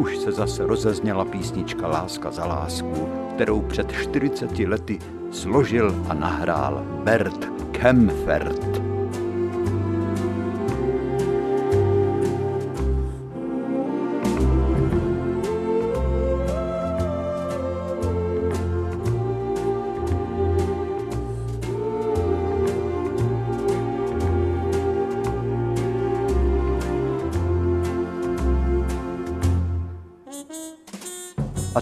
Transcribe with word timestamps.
už 0.00 0.16
se 0.16 0.32
zase 0.32 0.66
rozezněla 0.66 1.24
písnička 1.24 1.86
Láska 1.86 2.30
za 2.30 2.46
lásku, 2.46 3.08
kterou 3.34 3.60
před 3.60 3.92
40 3.92 4.58
lety 4.58 4.98
složil 5.30 6.04
a 6.08 6.14
nahrál 6.14 6.84
Bert 7.04 7.48
Kempfert. 7.72 8.69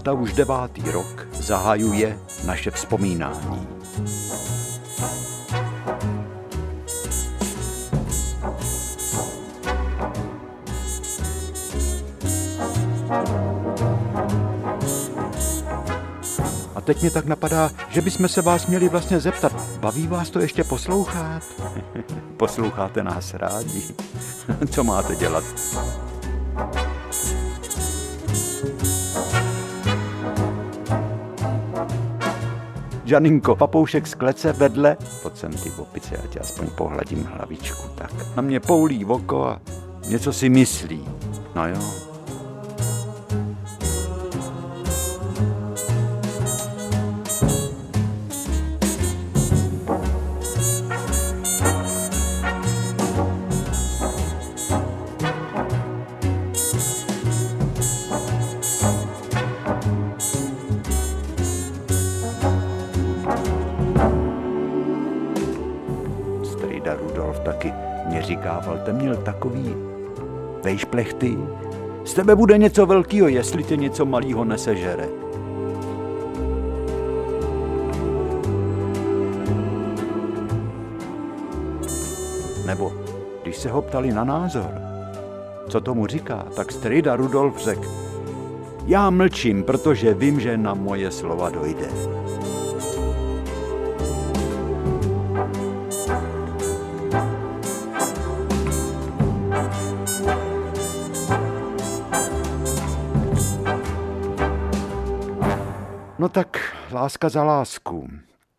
A 0.09 0.11
ta 0.11 0.15
už 0.15 0.33
devátý 0.33 0.83
rok 0.91 1.27
zahajuje 1.33 2.19
naše 2.45 2.71
vzpomínání. 2.71 3.69
A 16.75 16.81
teď 16.81 17.01
mě 17.01 17.11
tak 17.11 17.25
napadá, 17.25 17.71
že 17.89 18.01
bychom 18.01 18.29
se 18.29 18.43
vás 18.43 18.67
měli 18.67 18.89
vlastně 18.89 19.21
zeptat, 19.21 19.53
baví 19.81 20.07
vás 20.07 20.31
to 20.31 20.41
ještě 20.41 20.65
poslouchat? 20.65 21.43
Posloucháte 22.37 23.03
nás 23.03 23.35
rádi. 23.35 23.83
Co 24.71 24.85
máte 24.85 25.17
dělat? 25.17 25.45
Žaninko, 33.09 33.57
papoušek 33.57 34.07
z 34.07 34.15
klece 34.15 34.53
vedle, 34.53 34.97
pojď 35.23 35.37
sem 35.37 35.53
ty 35.53 35.71
opice, 35.79 36.15
já 36.15 36.27
tě 36.27 36.39
aspoň 36.39 36.67
pohladím 36.67 37.25
hlavičku, 37.25 37.89
tak. 37.95 38.37
Na 38.37 38.43
mě 38.43 38.61
poulí 38.61 39.05
oko 39.05 39.47
a 39.47 39.61
něco 40.09 40.33
si 40.33 40.49
myslí. 40.49 41.09
No 41.55 41.69
jo, 41.69 41.81
tebe 72.29 72.37
bude 72.37 72.59
něco 72.59 72.87
velkého, 72.87 73.29
jestli 73.29 73.65
tě 73.65 73.77
něco 73.77 74.07
malého 74.07 74.45
nesežere. 74.45 75.09
Nebo 82.67 82.93
když 83.43 83.57
se 83.57 83.71
ho 83.71 83.83
ptali 83.83 84.13
na 84.13 84.25
názor, 84.25 84.71
co 85.69 85.81
tomu 85.81 86.07
říká, 86.07 86.47
tak 86.57 86.73
strida 86.73 87.17
Rudolf 87.17 87.59
řekl, 87.59 87.89
já 88.87 89.11
mlčím, 89.11 89.63
protože 89.63 90.15
vím, 90.15 90.41
že 90.41 90.57
na 90.57 90.75
moje 90.75 91.11
slova 91.11 91.51
dojde. 91.51 91.89
Láska 106.99 107.29
za 107.29 107.45
lásku, 107.45 108.11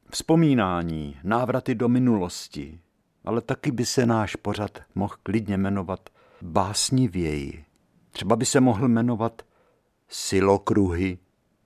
vzpomínání, 0.09 1.17
návraty 1.23 1.75
do 1.75 1.89
minulosti, 1.89 2.79
ale 3.25 3.41
taky 3.41 3.71
by 3.71 3.85
se 3.85 4.05
náš 4.05 4.35
pořad 4.35 4.79
mohl 4.95 5.15
klidně 5.23 5.57
jmenovat 5.57 6.09
básnivěji. 6.41 7.65
Třeba 8.11 8.35
by 8.35 8.45
se 8.45 8.59
mohl 8.59 8.87
jmenovat 8.87 9.41
silokruhy. 10.07 11.17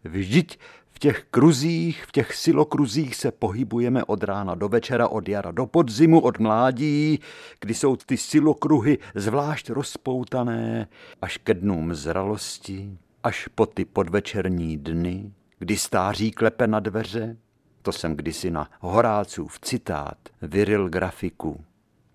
Vždyť 0.03 0.59
v 0.89 0.99
těch 0.99 1.25
kruzích, 1.31 2.05
v 2.05 2.11
těch 2.11 2.35
silokruzích 2.35 3.15
se 3.15 3.31
pohybujeme 3.31 4.03
od 4.03 4.23
rána 4.23 4.55
do 4.55 4.69
večera, 4.69 5.07
od 5.07 5.29
jara 5.29 5.51
do 5.51 5.65
podzimu, 5.65 6.19
od 6.19 6.39
mládí, 6.39 7.19
kdy 7.59 7.73
jsou 7.73 7.95
ty 7.95 8.17
silokruhy 8.17 8.97
zvlášť 9.15 9.69
rozpoutané 9.69 10.87
až 11.21 11.37
ke 11.37 11.53
dnům 11.53 11.95
zralosti, 11.95 12.97
až 13.23 13.47
po 13.47 13.65
ty 13.65 13.85
podvečerní 13.85 14.77
dny, 14.77 15.31
kdy 15.63 15.77
stáří 15.77 16.31
klepe 16.31 16.67
na 16.67 16.79
dveře, 16.79 17.37
to 17.81 17.91
jsem 17.91 18.15
kdysi 18.15 18.51
na 18.51 18.69
Horácův 18.79 19.59
citát 19.59 20.17
vyril 20.41 20.89
grafiku. 20.89 21.63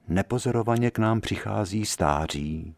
Nepozorovaně 0.09 0.91
k 0.91 0.99
nám 0.99 1.21
přichází 1.21 1.87
stáří, 1.87 2.75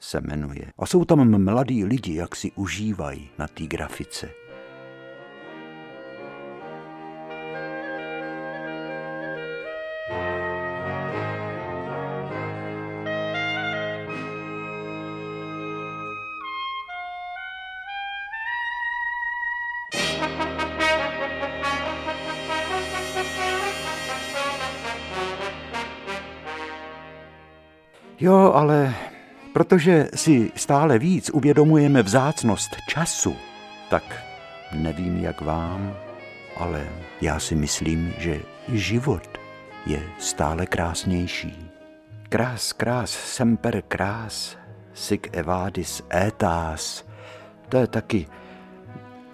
se 0.00 0.20
jmenuje. 0.20 0.72
A 0.78 0.86
jsou 0.86 1.04
tam 1.04 1.44
mladí 1.44 1.84
lidi, 1.84 2.14
jak 2.14 2.36
si 2.36 2.52
užívají 2.52 3.30
na 3.38 3.48
té 3.48 3.66
grafice. 3.66 4.30
Jo, 28.22 28.52
ale 28.54 28.94
protože 29.52 30.08
si 30.14 30.52
stále 30.54 30.98
víc 30.98 31.30
uvědomujeme 31.30 32.02
vzácnost 32.02 32.76
času, 32.88 33.36
tak 33.90 34.24
nevím 34.72 35.16
jak 35.16 35.40
vám, 35.40 35.96
ale 36.56 36.88
já 37.20 37.40
si 37.40 37.54
myslím, 37.54 38.14
že 38.18 38.40
život 38.68 39.38
je 39.86 40.02
stále 40.18 40.66
krásnější. 40.66 41.70
Krás, 42.28 42.72
krás, 42.72 43.10
semper 43.10 43.82
krás, 43.88 44.56
sic 44.94 45.22
evadis 45.32 46.02
etas. 46.14 47.06
To 47.68 47.76
je 47.76 47.86
taky 47.86 48.26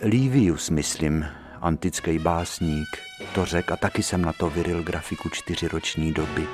Livius, 0.01 0.71
myslím, 0.71 1.27
antický 1.61 2.19
básník. 2.19 2.89
To 3.35 3.45
řekl 3.45 3.73
a 3.73 3.77
taky 3.77 4.03
jsem 4.03 4.23
na 4.23 4.33
to 4.33 4.51
vyril 4.51 4.83
grafiku 4.83 5.29
čtyřiroční 5.29 6.13
doby. 6.13 6.47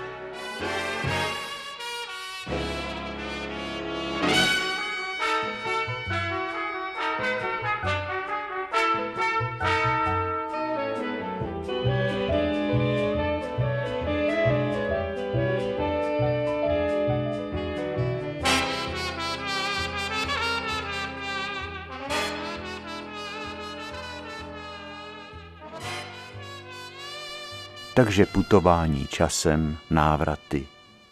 Takže 27.94 28.26
putování 28.26 29.06
časem, 29.06 29.76
návraty. 29.90 30.66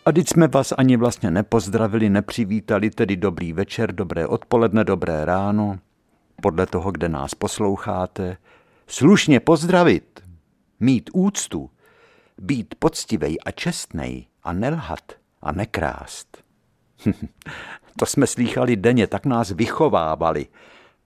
A 0.05 0.13
teď 0.13 0.29
jsme 0.29 0.49
vás 0.49 0.73
ani 0.79 0.97
vlastně 0.97 1.31
nepozdravili, 1.31 2.11
nepřivítali, 2.11 2.91
tedy 2.91 3.17
dobrý 3.17 3.53
večer, 3.53 3.93
dobré 3.95 4.27
odpoledne, 4.27 4.85
dobré 4.85 5.25
ráno, 5.25 5.79
podle 6.43 6.67
toho, 6.67 6.93
kde 6.93 7.09
nás 7.09 7.35
posloucháte. 7.35 8.37
Slušně 8.87 9.41
pozdravit, 9.41 10.21
mít 10.81 11.11
úctu, 11.13 11.71
být 12.39 12.75
poctivej 12.79 13.39
a 13.45 13.51
čestnej 13.51 14.27
a 14.43 14.53
nelhat 14.53 15.13
a 15.43 15.53
nekrást. 15.53 16.45
to 17.99 18.07
jsme 18.07 18.27
slýchali 18.27 18.77
denně, 18.77 19.07
tak 19.07 19.27
nás 19.27 19.51
vychovávali. 19.51 20.47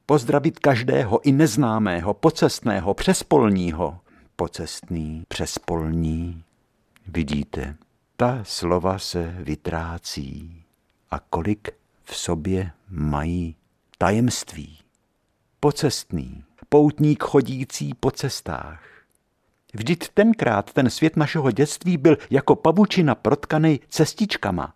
Pozdravit 0.07 0.59
každého 0.59 1.21
i 1.29 1.33
neznámého, 1.33 2.15
pocestného, 2.15 2.95
přespolního, 2.95 3.99
pocestný, 4.37 5.25
přespolní. 5.29 6.43
Vidíte, 7.07 7.77
ta 8.17 8.41
slova 8.43 8.99
se 8.99 9.35
vytrácí. 9.39 10.63
A 11.11 11.19
kolik 11.19 11.69
v 12.05 12.17
sobě 12.17 12.71
mají 12.89 13.57
tajemství. 13.99 14.79
Pocestný, 15.61 16.45
poutník 16.69 17.23
chodící 17.23 17.95
po 17.95 18.11
cestách. 18.11 18.83
Vždyť 19.75 20.09
tenkrát 20.09 20.73
ten 20.73 20.91
svět 20.91 21.17
našeho 21.17 21.51
dětství 21.51 21.97
byl 21.97 22.17
jako 22.31 22.57
pavučina 22.57 23.15
protkaný 23.15 23.81
cestičkama. 23.89 24.75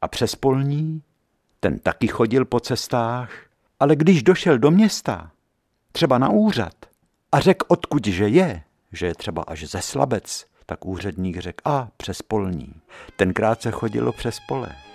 A 0.00 0.08
přes 0.08 0.34
polní, 0.34 1.02
ten 1.60 1.78
taky 1.78 2.06
chodil 2.06 2.44
po 2.44 2.60
cestách, 2.60 3.30
ale 3.80 3.96
když 3.96 4.22
došel 4.22 4.58
do 4.58 4.70
města, 4.70 5.30
třeba 5.92 6.18
na 6.18 6.28
úřad, 6.28 6.74
a 7.32 7.40
řekl, 7.40 7.66
odkud 7.68 8.06
že 8.06 8.28
je, 8.28 8.62
že 8.92 9.06
je 9.06 9.14
třeba 9.14 9.42
až 9.42 9.64
ze 9.64 9.82
Slabec, 9.82 10.46
tak 10.66 10.86
úředník 10.86 11.38
řekl, 11.38 11.70
a 11.70 11.88
přes 11.96 12.22
polní. 12.22 12.74
Tenkrát 13.16 13.62
se 13.62 13.70
chodilo 13.70 14.12
přes 14.12 14.38
pole. 14.48 14.85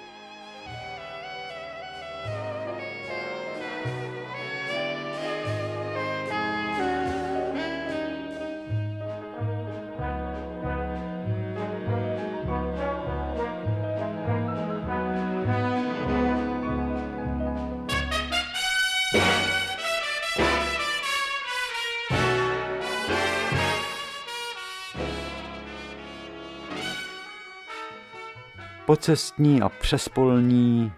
Pocestní 28.86 29.62
a 29.62 29.69
přespolní 29.69 30.92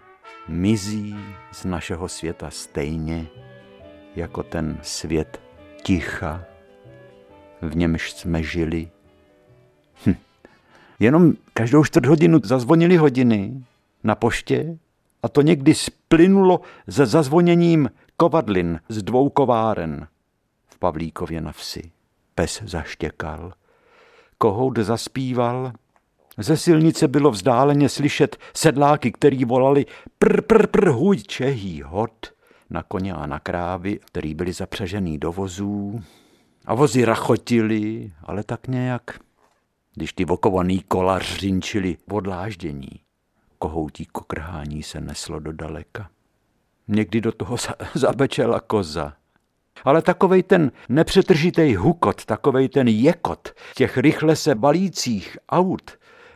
mizí 0.48 1.16
z 1.52 1.64
našeho 1.64 2.08
světa 2.08 2.50
stejně 2.50 3.26
jako 4.16 4.42
ten 4.42 4.78
svět 4.82 5.40
ticha, 5.82 6.44
v 7.62 7.76
němž 7.76 8.12
jsme 8.12 8.42
žili. 8.42 8.90
Hm. 10.06 10.14
Jenom 10.98 11.32
každou 11.54 11.84
čtvrt 11.84 12.06
hodinu 12.06 12.40
zazvonily 12.44 12.96
hodiny 12.96 13.64
na 14.04 14.14
poště 14.14 14.78
a 15.22 15.28
to 15.28 15.42
někdy 15.42 15.74
splynulo 15.74 16.60
se 16.90 17.06
zazvoněním 17.06 17.90
kovadlin 18.16 18.80
z 18.88 19.02
dvou 19.02 19.30
kováren 19.30 20.08
v 20.66 20.78
Pavlíkově 20.78 21.40
na 21.40 21.52
vsi. 21.52 21.90
Pes 22.34 22.62
zaštěkal, 22.64 23.52
kohout 24.38 24.78
zaspíval 24.78 25.72
ze 26.38 26.56
silnice 26.56 27.08
bylo 27.08 27.30
vzdáleně 27.30 27.88
slyšet 27.88 28.36
sedláky, 28.56 29.12
který 29.12 29.44
volali 29.44 29.86
pr, 30.18 30.40
pr, 30.40 30.66
pr, 30.66 30.88
huj, 30.88 31.18
čehý, 31.18 31.82
hod 31.82 32.34
na 32.70 32.82
koně 32.82 33.14
a 33.14 33.26
na 33.26 33.38
krávy, 33.38 33.98
který 34.04 34.34
byli 34.34 34.52
zapřažený 34.52 35.18
do 35.18 35.32
vozů. 35.32 36.02
A 36.66 36.74
vozy 36.74 37.04
rachotili, 37.04 38.12
ale 38.22 38.44
tak 38.44 38.68
nějak, 38.68 39.20
když 39.94 40.12
ty 40.12 40.24
vokovaný 40.24 40.80
kola 40.88 41.18
řinčili 41.18 41.96
v 42.08 42.14
odláždění. 42.14 43.00
Kohoutí 43.58 44.06
kokrhání 44.06 44.82
se 44.82 45.00
neslo 45.00 45.40
do 45.40 45.52
daleka. 45.52 46.10
Někdy 46.88 47.20
do 47.20 47.32
toho 47.32 47.56
zabečela 47.94 48.60
koza. 48.60 49.12
Ale 49.84 50.02
takovej 50.02 50.42
ten 50.42 50.72
nepřetržitej 50.88 51.74
hukot, 51.74 52.24
takovej 52.24 52.68
ten 52.68 52.88
jekot 52.88 53.52
těch 53.74 53.98
rychle 53.98 54.36
se 54.36 54.54
balících 54.54 55.38
aut, 55.48 55.90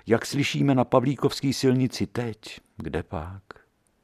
jak 0.09 0.27
slyšíme 0.27 0.75
na 0.75 0.85
Pavlíkovské 0.85 1.53
silnici 1.53 2.07
teď, 2.07 2.39
kde 2.77 3.03
pak? 3.03 3.43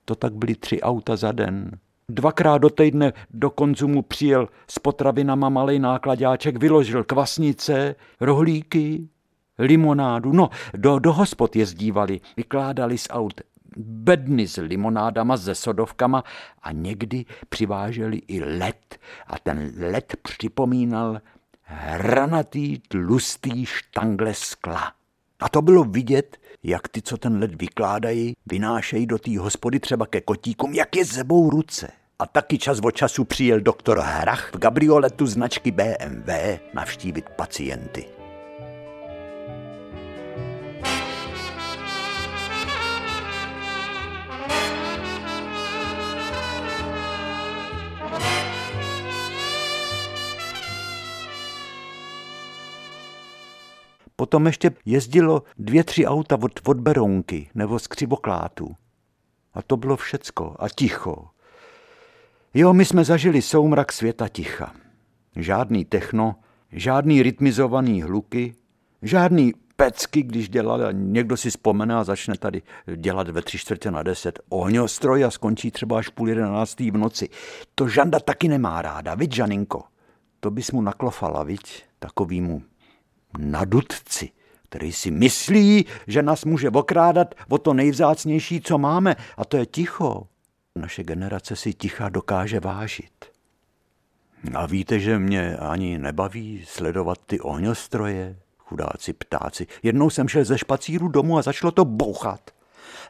To 0.04 0.14
tak 0.14 0.34
byly 0.34 0.54
tři 0.54 0.80
auta 0.80 1.16
za 1.16 1.32
den. 1.32 1.70
Dvakrát 2.08 2.58
do 2.58 2.70
týdne 2.70 3.12
do 3.30 3.50
konzumu 3.50 4.02
přijel 4.02 4.48
s 4.70 4.78
potravinama 4.78 5.48
malý 5.48 5.78
nákladáček, 5.78 6.56
vyložil 6.56 7.04
kvasnice, 7.04 7.94
rohlíky, 8.20 9.08
limonádu. 9.58 10.32
No, 10.32 10.50
do, 10.76 10.98
do 10.98 11.12
hospod 11.12 11.56
jezdívali, 11.56 12.20
vykládali 12.36 12.98
z 12.98 13.06
aut 13.10 13.40
bedny 13.76 14.48
s 14.48 14.56
limonádama, 14.56 15.36
se 15.36 15.54
sodovkama 15.54 16.24
a 16.62 16.72
někdy 16.72 17.24
přiváželi 17.48 18.16
i 18.28 18.44
led. 18.44 18.98
A 19.26 19.38
ten 19.38 19.72
led 19.78 20.16
připomínal 20.22 21.20
hranatý, 21.62 22.78
tlustý 22.78 23.66
štangle 23.66 24.34
skla. 24.34 24.92
A 25.44 25.49
to 25.49 25.62
bylo 25.62 25.85
vidět, 25.85 26.37
jak 26.62 26.88
ty, 26.88 27.02
co 27.02 27.17
ten 27.17 27.38
led 27.38 27.55
vykládají, 27.55 28.37
vynášejí 28.46 29.06
do 29.06 29.19
té 29.19 29.38
hospody 29.38 29.81
třeba 29.81 30.06
ke 30.06 30.20
kotíkům, 30.20 30.75
jak 30.75 30.96
je 30.96 31.05
zebou 31.05 31.50
ruce. 31.50 31.91
A 32.19 32.26
taky 32.26 32.58
čas 32.58 32.79
od 32.85 32.91
času 32.91 33.25
přijel 33.25 33.61
doktor 33.61 33.99
Hrach 33.99 34.55
v 34.55 34.58
gabrioletu 34.58 35.26
značky 35.26 35.70
BMW 35.70 36.31
navštívit 36.75 37.29
pacienty. 37.29 38.23
Potom 54.24 54.46
ještě 54.46 54.70
jezdilo 54.84 55.43
dvě, 55.58 55.84
tři 55.84 56.06
auta 56.06 56.38
od, 56.43 56.60
od 56.64 56.81
Berounky 56.81 57.48
nebo 57.54 57.78
z 57.78 57.86
Křivoklátu. 57.86 58.74
A 59.54 59.62
to 59.62 59.76
bylo 59.76 59.96
všecko. 59.96 60.56
A 60.58 60.69
ticho. 60.69 61.28
Jo, 62.54 62.72
my 62.72 62.84
jsme 62.84 63.04
zažili 63.04 63.43
soumrak 63.43 63.93
světa 63.93 64.28
ticha. 64.28 64.72
Žádný 65.36 65.84
techno, 65.84 66.36
žádný 66.72 67.22
rytmizovaný 67.22 68.02
hluky, 68.02 68.54
žádný 69.02 69.52
pecky, 69.76 70.22
když 70.22 70.48
dělal, 70.48 70.86
a 70.86 70.93
někdo 70.93 71.36
si 71.36 71.50
vzpomene 71.50 71.94
a 71.94 72.04
začne 72.04 72.36
tady 72.38 72.62
dělat 72.96 73.28
ve 73.28 73.43
tři 73.43 73.58
čtvrtě 73.58 73.90
na 73.90 74.02
deset 74.02 74.40
ohňostroj 74.48 75.24
a 75.24 75.31
skončí 75.31 75.70
třeba 75.70 75.98
až 75.98 76.08
půl 76.08 76.28
jedenáctý 76.28 76.90
v 76.90 76.96
noci. 76.96 77.28
To 77.74 77.88
Žanda 77.88 78.20
taky 78.20 78.48
nemá 78.48 78.82
ráda, 78.82 79.14
viď, 79.14 79.34
Žaninko? 79.34 79.82
To 80.40 80.50
bys 80.50 80.72
mu 80.72 80.82
naklofala, 80.82 81.43
viď, 81.43 81.84
takovýmu 81.98 82.62
nadutci, 83.38 84.31
který 84.69 84.93
si 84.93 85.10
myslí, 85.10 85.86
že 86.06 86.22
nás 86.22 86.44
může 86.44 86.70
okrádat 86.70 87.34
o 87.48 87.58
to 87.58 87.74
nejvzácnější, 87.74 88.60
co 88.60 88.79
máme, 88.79 89.17
a 89.36 89.44
to 89.44 89.56
je 89.56 89.67
ticho. 89.67 90.26
Naše 90.76 91.03
generace 91.03 91.56
si 91.56 91.74
ticha 91.74 92.08
dokáže 92.08 92.60
vážit. 92.60 93.24
A 94.55 94.67
víte, 94.67 95.00
že 95.00 95.19
mě 95.19 95.56
ani 95.56 95.98
nebaví 95.98 96.64
sledovat 96.67 97.19
ty 97.26 97.41
ohňostroje, 97.41 98.36
chudáci 98.58 99.12
ptáci. 99.12 99.67
Jednou 99.82 100.10
jsem 100.10 100.29
šel 100.29 100.44
ze 100.44 100.58
špacíru 100.58 101.08
domů 101.08 101.38
a 101.38 101.43
začalo 101.43 101.70
to 101.70 101.84
bouchat. 101.84 102.50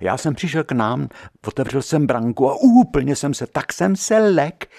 Já 0.00 0.16
jsem 0.16 0.34
přišel 0.34 0.64
k 0.64 0.72
nám, 0.72 1.08
otevřel 1.46 1.82
jsem 1.82 2.06
branku 2.06 2.50
a 2.50 2.56
úplně 2.60 3.16
jsem 3.16 3.34
se, 3.34 3.46
tak 3.46 3.72
jsem 3.72 3.96
se 3.96 4.18
lek, 4.18 4.70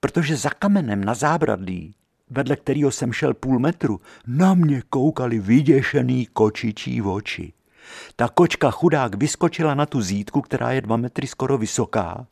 protože 0.00 0.36
za 0.36 0.50
kamenem 0.50 1.04
na 1.04 1.14
zábradlí 1.14 1.94
vedle 2.30 2.56
kterého 2.56 2.90
jsem 2.90 3.12
šel 3.12 3.34
půl 3.34 3.58
metru, 3.58 4.00
na 4.26 4.54
mě 4.54 4.82
koukali 4.90 5.38
vyděšený 5.38 6.26
kočičí 6.26 7.02
oči. 7.02 7.52
Ta 8.16 8.28
kočka 8.28 8.70
chudák 8.70 9.14
vyskočila 9.14 9.74
na 9.74 9.86
tu 9.86 10.00
zítku, 10.00 10.40
která 10.40 10.72
je 10.72 10.80
dva 10.80 10.96
metry 10.96 11.26
skoro 11.26 11.58
vysoká 11.58 12.26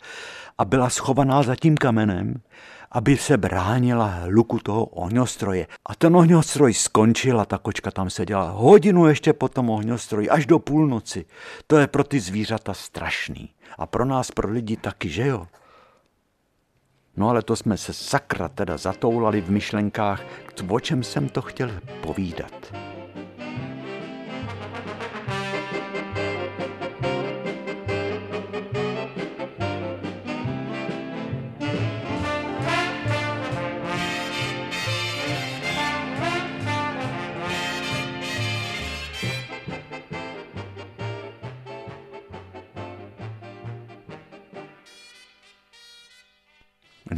a 0.58 0.64
byla 0.64 0.90
schovaná 0.90 1.42
za 1.42 1.56
tím 1.56 1.76
kamenem, 1.76 2.34
aby 2.92 3.16
se 3.16 3.36
bránila 3.36 4.06
hluku 4.06 4.58
toho 4.58 4.84
ohňostroje. 4.84 5.66
A 5.86 5.94
ten 5.94 6.16
ohňostroj 6.16 6.74
skončil 6.74 7.40
a 7.40 7.44
ta 7.44 7.58
kočka 7.58 7.90
tam 7.90 8.10
seděla 8.10 8.50
hodinu 8.50 9.06
ještě 9.06 9.32
po 9.32 9.48
tom 9.48 9.70
ohňostroji, 9.70 10.30
až 10.30 10.46
do 10.46 10.58
půlnoci. 10.58 11.24
To 11.66 11.78
je 11.78 11.86
pro 11.86 12.04
ty 12.04 12.20
zvířata 12.20 12.74
strašný. 12.74 13.50
A 13.78 13.86
pro 13.86 14.04
nás, 14.04 14.30
pro 14.30 14.50
lidi 14.50 14.76
taky, 14.76 15.08
že 15.08 15.26
jo? 15.26 15.46
No 17.18 17.28
ale 17.28 17.42
to 17.42 17.56
jsme 17.56 17.76
se 17.76 17.92
sakra 17.92 18.48
teda 18.48 18.76
zatoulali 18.76 19.40
v 19.40 19.50
myšlenkách, 19.50 20.22
o 20.68 20.80
čem 20.80 21.02
jsem 21.02 21.28
to 21.28 21.42
chtěl 21.42 21.70
povídat. 22.00 22.87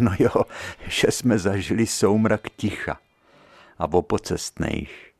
No 0.00 0.12
jo, 0.18 0.44
že 0.88 1.10
jsme 1.10 1.38
zažili 1.38 1.86
soumrak 1.86 2.50
ticha 2.56 2.98
a 3.78 3.92
o 3.92 4.02
pocestných 4.02 5.10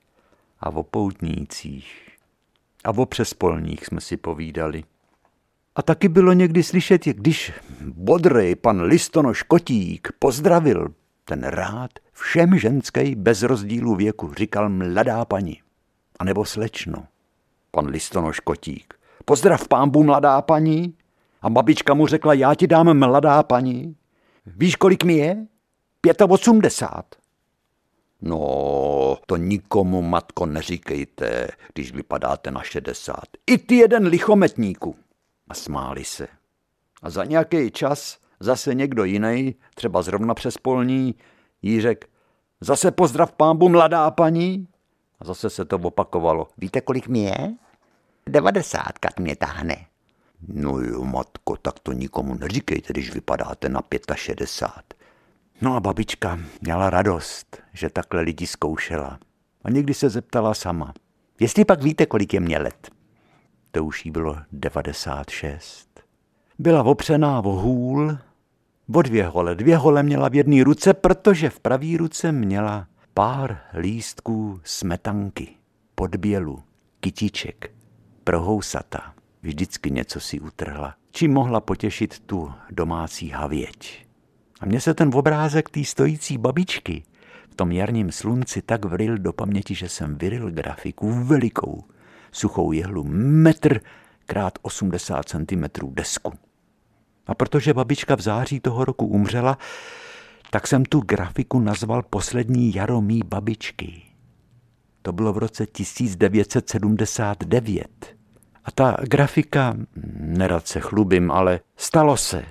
a 0.61 0.71
o 0.71 0.83
poutnících 0.83 2.09
a 2.85 2.91
o 2.91 3.07
přespolních 3.07 3.87
jsme 3.87 4.01
si 4.01 4.17
povídali. 4.17 4.85
A 5.77 5.83
taky 5.83 6.09
bylo 6.09 6.33
někdy 6.33 6.63
slyšet, 6.63 7.05
když 7.05 7.53
bodrej 7.81 8.55
pan 8.55 8.83
Listonoš 8.83 9.43
Kotík 9.43 10.09
pozdravil 10.19 10.95
ten 11.25 11.45
rád 11.45 11.91
všem 12.13 12.59
ženský 12.59 13.15
bez 13.15 13.43
rozdílu 13.43 13.95
věku, 13.95 14.35
říkal 14.35 14.69
mladá 14.69 15.25
paní, 15.25 15.61
anebo 16.19 16.45
slečno. 16.45 17.07
Pan 17.71 17.87
Listonoš 17.87 18.41
Kotík. 18.41 18.95
Pozdrav 19.25 19.69
pámbu, 19.69 20.03
mladá 20.03 20.43
paní. 20.43 20.95
A 21.43 21.51
babička 21.51 21.95
mu 21.95 22.07
řekla, 22.07 22.35
já 22.35 22.55
ti 22.55 22.67
dám 22.67 22.99
mladá 22.99 23.43
paní. 23.43 23.97
Víš, 24.47 24.77
kolik 24.77 25.05
mi 25.05 25.15
je? 25.15 25.47
85. 26.29 27.21
No, 28.23 29.17
to 29.27 29.37
nikomu, 29.37 30.03
matko, 30.03 30.47
neříkejte, 30.47 31.49
když 31.75 31.93
vypadáte 31.93 32.51
na 32.51 32.63
60. 32.63 33.21
I 33.47 33.59
ty 33.59 33.75
jeden 33.77 34.07
lichometníku. 34.07 34.97
A 35.49 35.55
smáli 35.55 36.05
se. 36.05 36.29
A 37.03 37.11
za 37.11 37.25
nějaký 37.25 37.71
čas 37.71 38.19
zase 38.41 38.75
někdo 38.75 39.05
jiný, 39.05 39.55
třeba 39.75 40.03
zrovna 40.03 40.35
přes 40.35 40.59
polní, 40.59 41.15
jí 41.63 41.81
řekl, 41.81 42.09
zase 42.61 42.91
pozdrav 42.91 43.33
pámbu, 43.33 43.69
mladá 43.69 44.11
paní. 44.11 44.69
A 45.21 45.25
zase 45.25 45.51
se 45.51 45.65
to 45.65 45.77
opakovalo. 45.77 46.49
Víte, 46.59 46.81
kolik 46.81 47.09
mi 47.09 47.19
je? 47.19 47.55
Devadesátka 48.27 49.09
mě 49.19 49.37
táhne. 49.37 49.87
No 50.49 50.79
jo, 50.79 51.05
matko, 51.05 51.57
tak 51.57 51.79
to 51.79 51.93
nikomu 51.93 52.35
neříkejte, 52.35 52.93
když 52.93 53.15
vypadáte 53.15 53.69
na 53.69 53.83
65. 54.15 55.01
No 55.61 55.77
a 55.77 55.81
babička 55.81 56.39
měla 56.61 56.91
radost, 56.91 57.63
že 57.73 57.91
takhle 57.91 58.21
lidi 58.21 58.47
zkoušela. 58.47 59.19
A 59.65 59.71
někdy 59.71 59.95
se 59.95 60.11
zeptala 60.11 60.55
sama, 60.55 60.95
jestli 61.41 61.65
pak 61.65 61.83
víte, 61.83 62.07
kolik 62.07 62.35
je 62.35 62.41
mě 62.41 62.59
let. 62.59 62.91
To 63.71 63.85
už 63.85 64.05
jí 64.05 64.11
bylo 64.11 64.37
96. 64.53 66.01
Byla 66.59 66.83
opřená 66.83 67.39
o 67.39 67.51
hůl, 67.53 68.19
o 68.95 69.03
dvě 69.03 69.27
hole. 69.27 69.55
Dvě 69.55 69.77
hole 69.77 70.03
měla 70.03 70.29
v 70.29 70.35
jedné 70.35 70.65
ruce, 70.65 70.95
protože 70.95 71.51
v 71.51 71.61
pravý 71.61 71.97
ruce 71.97 72.33
měla 72.33 72.87
pár 73.15 73.59
lístků 73.79 74.61
smetanky, 74.65 75.49
podbělu, 75.95 76.63
kytiček, 77.01 77.71
prohousata. 78.25 79.15
Vždycky 79.43 79.91
něco 79.91 80.21
si 80.21 80.41
utrhla, 80.41 80.95
čím 81.11 81.33
mohla 81.33 81.61
potěšit 81.61 82.21
tu 82.21 82.53
domácí 82.71 83.29
havěť. 83.29 84.07
A 84.61 84.67
mně 84.67 84.81
se 84.81 84.95
ten 84.95 85.11
obrázek 85.15 85.71
té 85.71 85.85
stojící 85.85 86.39
babičky 86.39 87.03
v 87.51 87.55
tom 87.55 87.73
jarním 87.73 88.13
slunci 88.13 88.63
tak 88.63 88.85
vril 88.85 89.19
do 89.19 89.33
paměti, 89.33 89.75
že 89.75 89.89
jsem 89.89 90.19
vyril 90.19 90.51
grafiku 90.51 91.25
velikou, 91.25 91.85
suchou 92.33 92.73
jehlu 92.73 93.05
metr 93.09 93.81
krát 94.27 94.59
80 94.63 95.29
cm 95.29 95.65
desku. 95.91 96.33
A 97.27 97.35
protože 97.35 97.75
babička 97.75 98.17
v 98.17 98.21
září 98.21 98.61
toho 98.61 98.85
roku 98.85 99.07
umřela, 99.07 99.59
tak 100.51 100.67
jsem 100.67 100.85
tu 100.85 101.01
grafiku 101.01 101.61
nazval 101.61 102.03
Poslední 102.03 102.75
jaro 102.75 103.01
mý 103.01 103.23
babičky. 103.25 104.03
To 105.03 105.13
bylo 105.13 105.33
v 105.33 105.39
roce 105.39 105.67
1979. 105.67 108.20
A 108.65 108.71
ta 108.71 108.97
grafika, 109.03 109.77
nerad 110.17 110.69
se 110.69 110.81
chlubím, 110.81 111.31
ale 111.31 111.61
stalo 111.77 112.17
se, 112.17 112.45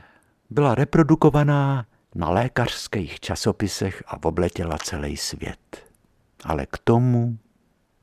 byla 0.50 0.76
reprodukovaná 0.76 1.86
na 2.16 2.30
lékařských 2.30 3.20
časopisech 3.20 4.04
a 4.08 4.24
obletěla 4.24 4.78
celý 4.78 5.18
svět. 5.18 5.86
Ale 6.44 6.66
k 6.66 6.78
tomu 6.78 7.38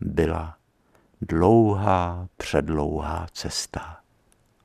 byla 0.01 0.57
dlouhá, 1.21 2.29
předlouhá 2.37 3.27
cesta. 3.33 3.97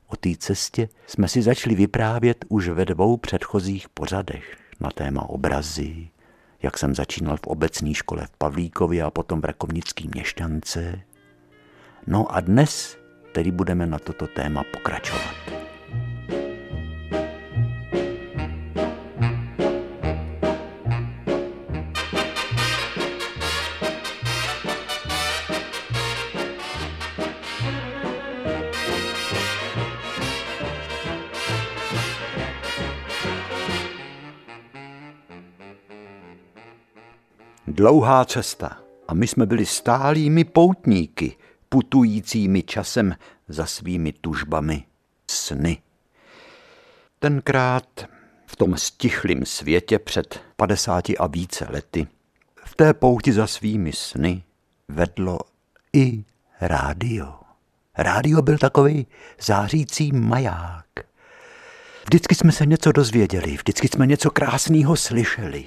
O 0.06 0.16
té 0.16 0.30
cestě 0.38 0.88
jsme 1.06 1.28
si 1.28 1.42
začali 1.42 1.74
vyprávět 1.74 2.44
už 2.48 2.68
ve 2.68 2.84
dvou 2.84 3.16
předchozích 3.16 3.88
pořadech 3.88 4.56
na 4.80 4.90
téma 4.90 5.22
obrazy, 5.22 6.08
jak 6.62 6.78
jsem 6.78 6.94
začínal 6.94 7.36
v 7.36 7.46
obecní 7.46 7.94
škole 7.94 8.26
v 8.26 8.36
Pavlíkově 8.38 9.02
a 9.02 9.10
potom 9.10 9.40
v 9.40 9.44
Rakovnický 9.44 10.08
měšťance. 10.14 11.00
No 12.06 12.34
a 12.34 12.40
dnes 12.40 13.01
tedy 13.32 13.50
budeme 13.50 13.86
na 13.86 13.98
toto 13.98 14.26
téma 14.26 14.64
pokračovat. 14.72 15.34
Dlouhá 37.66 38.24
cesta 38.24 38.78
a 39.08 39.14
my 39.14 39.26
jsme 39.26 39.46
byli 39.46 39.66
stálými 39.66 40.44
poutníky, 40.44 41.36
putujícími 41.72 42.62
časem 42.62 43.16
za 43.48 43.66
svými 43.66 44.12
tužbami, 44.12 44.84
sny. 45.30 45.82
Tenkrát 47.18 48.06
v 48.46 48.56
tom 48.56 48.76
stichlém 48.76 49.44
světě 49.44 49.98
před 49.98 50.40
50 50.56 51.04
a 51.18 51.26
více 51.26 51.66
lety 51.70 52.06
v 52.64 52.76
té 52.76 52.94
pouti 52.94 53.32
za 53.32 53.46
svými 53.46 53.92
sny 53.92 54.42
vedlo 54.88 55.38
i 55.92 56.24
rádio. 56.60 57.34
Rádio 57.98 58.42
byl 58.42 58.58
takový 58.58 59.06
zářící 59.40 60.12
maják. 60.12 60.86
Vždycky 62.04 62.34
jsme 62.34 62.52
se 62.52 62.66
něco 62.66 62.92
dozvěděli, 62.92 63.56
vždycky 63.56 63.88
jsme 63.88 64.06
něco 64.06 64.30
krásného 64.30 64.96
slyšeli. 64.96 65.64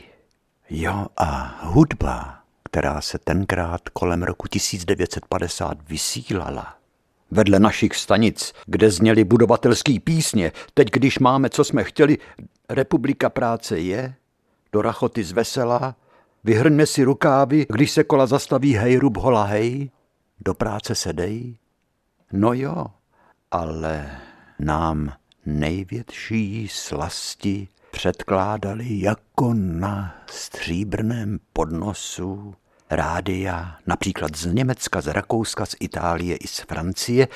Jo 0.70 1.08
a 1.18 1.60
hudba, 1.62 2.45
která 2.76 3.02
se 3.02 3.20
tenkrát 3.20 3.90
kolem 3.90 4.24
roku 4.24 4.48
1950 4.48 5.78
vysílala, 5.90 6.76
vedle 7.32 7.60
našich 7.60 7.96
stanic, 7.96 8.54
kde 8.66 8.92
zněly 8.92 9.24
budovatelský 9.24 10.00
písně, 10.00 10.52
teď 10.74 10.92
když 10.92 11.20
máme, 11.20 11.50
co 11.50 11.64
jsme 11.64 11.84
chtěli, 11.84 12.18
republika 12.70 13.30
práce 13.30 13.80
je, 13.80 14.16
do 14.72 14.82
rachoty 14.82 15.24
z 15.24 15.32
vesela, 15.32 15.96
vyhrňme 16.44 16.86
si 16.86 17.04
rukávy, 17.04 17.66
když 17.70 17.92
se 17.92 18.04
kola 18.04 18.26
zastaví 18.28 18.76
hej 18.76 18.98
rub 18.98 19.18
hola 19.18 19.44
hej, 19.44 19.90
do 20.46 20.54
práce 20.54 20.96
se 20.96 21.14
dej. 21.14 21.58
No 22.32 22.54
jo, 22.54 22.86
ale 23.52 24.12
nám 24.60 25.14
největší 25.46 26.68
slasti 26.68 27.68
předkládali 27.92 29.00
jako 29.00 29.54
na 29.54 30.16
stříbrném 30.28 31.40
podnosu 31.54 32.56
rádia, 32.90 33.78
například 33.88 34.36
z 34.36 34.46
Německa, 34.46 35.02
z 35.02 35.08
Rakouska, 35.08 35.66
z 35.66 35.76
Itálie 35.80 36.36
i 36.36 36.48
z 36.48 36.60
Francie, 36.60 37.28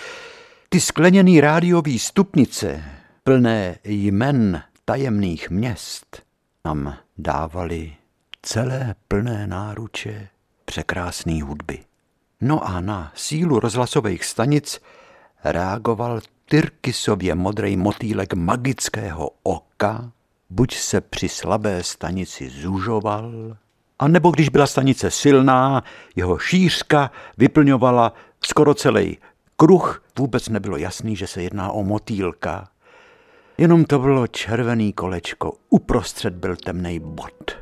ty 0.70 0.79
skleněný 0.79 1.41
rádiový 1.41 2.00
stupnice, 2.00 2.84
plné 3.24 3.75
jmen 3.84 4.63
tajemných 4.86 5.50
měst, 5.50 6.24
nám 6.65 6.98
dávali 7.18 7.96
celé 8.41 8.96
plné 9.08 9.48
náruče 9.48 10.27
překrásné 10.65 11.44
hudby. 11.44 11.79
No 12.41 12.63
a 12.68 12.82
na 12.82 13.12
sílu 13.15 13.60
rozhlasových 13.60 14.25
stanic 14.25 14.82
reagoval 15.44 16.22
Tyrkisově 16.46 17.36
modrý 17.36 17.77
motýlek 17.77 18.34
magického 18.34 19.29
oka, 19.44 20.12
buď 20.50 20.75
se 20.75 21.01
při 21.01 21.29
slabé 21.29 21.84
stanici 21.84 22.50
zužoval, 22.50 23.58
a 24.00 24.08
nebo 24.08 24.32
když 24.32 24.50
byla 24.50 24.68
stanice 24.68 25.12
silná, 25.12 25.84
jeho 26.15 26.38
šířka 26.38 27.12
vyplňovala 27.38 28.13
skoro 28.46 28.74
celý 28.74 29.18
kruh, 29.56 30.03
vůbec 30.18 30.50
nebylo 30.50 30.77
jasný, 30.77 31.15
že 31.15 31.27
se 31.27 31.41
jedná 31.44 31.72
o 31.72 31.84
motýlka. 31.84 32.68
Jenom 33.58 33.86
to 33.86 34.00
bylo 34.00 34.27
červený 34.27 34.94
kolečko, 34.94 35.53
uprostřed 35.70 36.34
byl 36.34 36.56
temný 36.56 37.00
bod. 37.00 37.60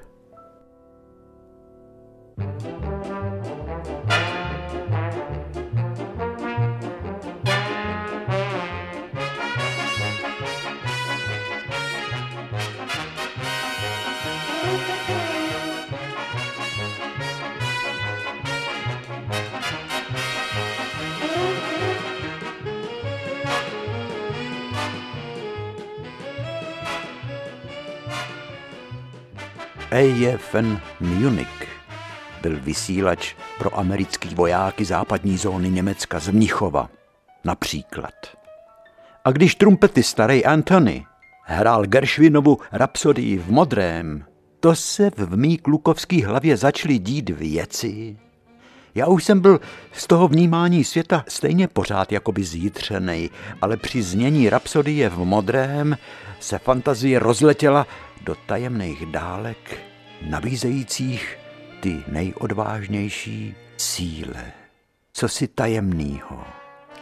thank 2.39 2.63
you 2.63 2.76
AFN 29.91 30.77
Munich 30.99 31.67
byl 32.41 32.59
vysílač 32.59 33.35
pro 33.57 33.79
americký 33.79 34.35
vojáky 34.35 34.85
západní 34.85 35.37
zóny 35.37 35.69
Německa 35.69 36.19
z 36.19 36.29
Mnichova 36.29 36.89
například. 37.43 38.13
A 39.25 39.31
když 39.31 39.55
trumpety 39.55 40.03
starý 40.03 40.45
Anthony 40.45 41.05
hrál 41.43 41.85
Gershwinovu 41.85 42.57
rapsodii 42.71 43.37
v 43.37 43.51
modrém, 43.51 44.25
to 44.59 44.75
se 44.75 45.11
v 45.17 45.37
mý 45.37 45.57
klukovský 45.57 46.23
hlavě 46.23 46.57
začaly 46.57 46.99
dít 46.99 47.29
věci. 47.29 48.17
Já 48.95 49.07
už 49.07 49.23
jsem 49.23 49.39
byl 49.39 49.59
z 49.91 50.07
toho 50.07 50.27
vnímání 50.27 50.83
světa 50.83 51.23
stejně 51.27 51.67
pořád 51.67 52.11
jakoby 52.11 52.43
zjitřený, 52.43 53.29
ale 53.61 53.77
při 53.77 54.01
znění 54.01 54.49
rapsodie 54.49 55.09
v 55.09 55.17
modrém 55.17 55.97
se 56.39 56.57
fantazie 56.57 57.19
rozletěla 57.19 57.87
do 58.21 58.35
tajemných 58.45 59.05
dálek, 59.05 59.79
nabízejících 60.29 61.37
ty 61.79 62.03
nejodvážnější 62.07 63.55
síle. 63.77 64.51
Co 65.13 65.29
si 65.29 65.47
tajemnýho, 65.47 66.43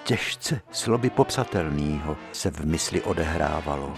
těžce 0.03 0.61
slovy 0.71 1.09
popsatelného 1.09 2.17
se 2.31 2.51
v 2.51 2.65
mysli 2.65 3.01
odehrávalo. 3.01 3.93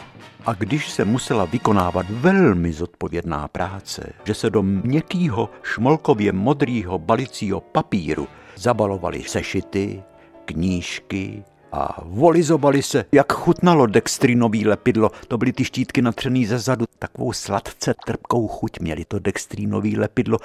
A 0.46 0.54
když 0.54 0.90
se 0.90 1.06
musela 1.06 1.46
vykonávat 1.46 2.06
velmi 2.10 2.74
zodpovědná 2.74 3.48
práce, 3.48 4.14
že 4.24 4.34
se 4.34 4.50
do 4.50 4.64
měkkýho 4.64 5.50
šmolkově 5.64 6.32
modrýho 6.32 7.00
balicího 7.00 7.62
papíru 7.62 8.28
zabalovaly 8.56 9.24
sešity, 9.24 10.04
knížky, 10.46 11.44
a 11.72 11.98
volizovali 12.06 12.82
se, 12.82 13.06
jak 13.12 13.34
chutnalo 13.34 13.86
dextrinový 13.86 14.68
lepidlo. 14.68 15.12
To 15.28 15.38
byly 15.38 15.54
ty 15.54 15.66
štítky 15.66 16.02
natřený 16.02 16.46
ze 16.46 16.60
zadu. 16.60 16.86
Takovou 17.00 17.34
sladce 17.34 17.94
trpkou 18.06 18.48
chuť 18.48 18.80
měli 18.80 19.06
to 19.06 19.20
dextrinový 19.20 19.98
lepidlo. 19.98 20.38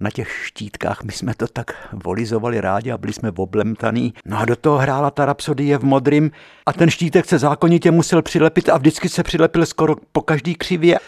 Na 0.00 0.10
těch 0.10 0.32
štítkách 0.44 1.02
my 1.02 1.12
jsme 1.12 1.34
to 1.34 1.46
tak 1.46 1.94
volizovali 2.04 2.60
rádi 2.60 2.92
a 2.92 2.98
byli 2.98 3.12
jsme 3.12 3.30
oblemtaný. 3.36 4.14
No 4.24 4.38
a 4.38 4.44
do 4.44 4.56
toho 4.56 4.78
hrála 4.78 5.10
ta 5.10 5.24
rapsodie 5.24 5.78
v 5.78 5.84
modrým 5.84 6.30
a 6.66 6.72
ten 6.72 6.90
štítek 6.90 7.26
se 7.26 7.38
zákonitě 7.38 7.90
musel 7.90 8.22
přilepit 8.22 8.68
a 8.68 8.78
vždycky 8.78 9.08
se 9.08 9.22
přilepil 9.22 9.66
skoro 9.66 9.96
po 10.12 10.20
každý 10.20 10.54
křivě. 10.54 10.98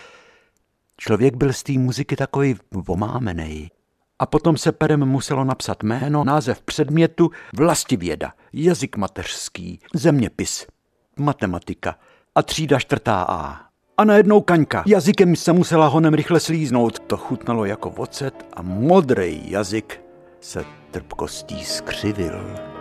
Člověk 0.98 1.36
byl 1.36 1.52
z 1.52 1.62
té 1.62 1.72
muziky 1.72 2.16
takový 2.16 2.56
omámený 2.86 3.70
a 4.18 4.26
potom 4.26 4.56
se 4.56 4.72
perem 4.72 5.06
muselo 5.06 5.44
napsat 5.44 5.82
jméno, 5.82 6.24
název 6.24 6.62
předmětu, 6.62 7.30
vlastivěda, 7.56 8.32
jazyk 8.52 8.96
mateřský, 8.96 9.80
zeměpis, 9.94 10.66
matematika 11.16 11.94
a 12.34 12.42
třída 12.42 12.78
čtvrtá 12.78 13.22
A. 13.28 13.60
A 13.96 14.04
najednou 14.04 14.40
kaňka. 14.40 14.82
Jazykem 14.86 15.36
se 15.36 15.52
musela 15.52 15.86
honem 15.86 16.14
rychle 16.14 16.40
slíznout. 16.40 16.98
To 16.98 17.16
chutnalo 17.16 17.64
jako 17.64 17.90
vocet 17.90 18.46
a 18.52 18.62
modrý 18.62 19.50
jazyk 19.50 20.00
se 20.40 20.64
trpkostí 20.90 21.64
skřivil. 21.64 22.71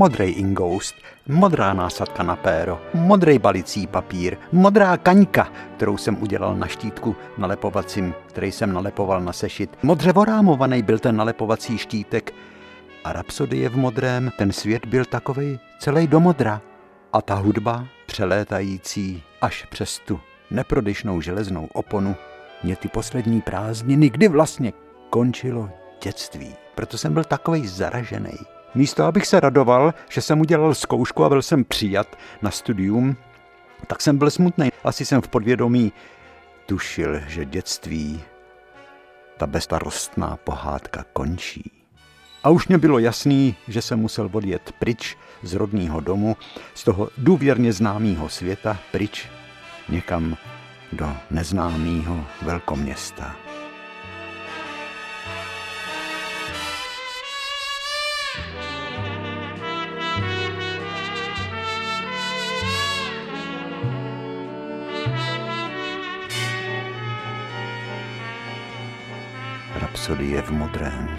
Modrý 0.00 0.30
ingoust, 0.30 0.94
modrá 1.28 1.72
násadka 1.72 2.22
na 2.22 2.36
péro, 2.36 2.80
modrý 2.94 3.38
balicí 3.38 3.86
papír, 3.86 4.36
modrá 4.52 4.96
kaňka, 4.96 5.52
kterou 5.76 5.96
jsem 5.96 6.22
udělal 6.22 6.56
na 6.56 6.66
štítku 6.66 7.16
nalepovacím, 7.38 8.14
který 8.26 8.52
jsem 8.52 8.72
nalepoval 8.72 9.20
na 9.20 9.32
sešit. 9.32 9.76
Modře 9.82 10.12
vorámovaný 10.12 10.82
byl 10.82 10.98
ten 10.98 11.16
nalepovací 11.16 11.78
štítek 11.78 12.34
a 13.04 13.12
rapsodie 13.12 13.68
v 13.68 13.76
modrém, 13.76 14.30
ten 14.38 14.52
svět 14.52 14.86
byl 14.86 15.04
takový 15.04 15.60
celý 15.78 16.06
do 16.06 16.20
modra. 16.20 16.60
A 17.12 17.22
ta 17.22 17.34
hudba, 17.34 17.84
přelétající 18.06 19.22
až 19.40 19.64
přes 19.64 19.98
tu 19.98 20.20
neprodyšnou 20.50 21.20
železnou 21.20 21.68
oponu, 21.72 22.16
mě 22.62 22.76
ty 22.76 22.88
poslední 22.88 23.40
prázdniny, 23.40 24.10
kdy 24.10 24.28
vlastně 24.28 24.72
končilo 25.10 25.70
dětství. 26.02 26.54
Proto 26.74 26.98
jsem 26.98 27.14
byl 27.14 27.24
takový 27.24 27.66
zaražený. 27.66 28.59
Místo, 28.74 29.04
abych 29.04 29.26
se 29.26 29.40
radoval, 29.40 29.94
že 30.08 30.20
jsem 30.20 30.40
udělal 30.40 30.74
zkoušku 30.74 31.24
a 31.24 31.28
byl 31.28 31.42
jsem 31.42 31.64
přijat 31.64 32.16
na 32.42 32.50
studium, 32.50 33.16
tak 33.86 34.02
jsem 34.02 34.18
byl 34.18 34.30
smutný. 34.30 34.68
Asi 34.84 35.04
jsem 35.04 35.20
v 35.20 35.28
podvědomí 35.28 35.92
tušil, 36.66 37.20
že 37.26 37.44
dětství, 37.44 38.22
ta 39.36 39.46
bezstarostná 39.46 40.36
pohádka 40.44 41.04
končí. 41.12 41.70
A 42.44 42.50
už 42.50 42.68
mě 42.68 42.78
bylo 42.78 42.98
jasný, 42.98 43.56
že 43.68 43.82
jsem 43.82 43.98
musel 43.98 44.30
odjet 44.32 44.72
pryč 44.78 45.16
z 45.42 45.54
rodného 45.54 46.00
domu, 46.00 46.36
z 46.74 46.84
toho 46.84 47.08
důvěrně 47.18 47.72
známého 47.72 48.28
světa, 48.28 48.78
pryč 48.92 49.28
někam 49.88 50.36
do 50.92 51.16
neznámého 51.30 52.24
velkoměsta. 52.42 53.49
Rapsodie 70.00 70.42
v 70.42 70.50
modrém. 70.50 71.18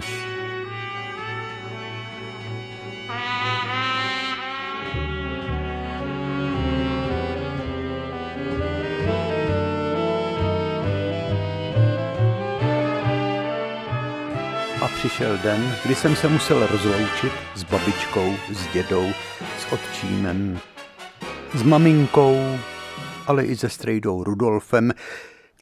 A 14.82 14.88
přišel 14.88 15.38
den, 15.38 15.74
kdy 15.84 15.94
jsem 15.94 16.16
se 16.16 16.28
musel 16.28 16.66
rozloučit 16.66 17.32
s 17.54 17.62
babičkou, 17.62 18.34
s 18.52 18.66
dědou, 18.66 19.06
s 19.58 19.72
otčímem, 19.72 20.58
s 21.54 21.62
maminkou, 21.62 22.58
ale 23.26 23.44
i 23.44 23.56
se 23.56 23.68
strejdou 23.68 24.24
Rudolfem, 24.24 24.92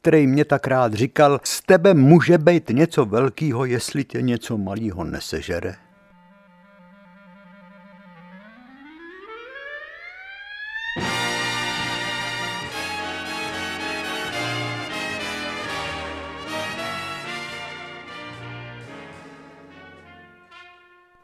který 0.01 0.27
mě 0.27 0.45
tak 0.45 0.67
rád 0.67 0.93
říkal, 0.93 1.39
z 1.43 1.61
tebe 1.61 1.93
může 1.93 2.37
být 2.37 2.69
něco 2.69 3.05
velkého, 3.05 3.65
jestli 3.65 4.03
tě 4.03 4.21
něco 4.21 4.57
malého 4.57 5.03
nesežere. 5.03 5.75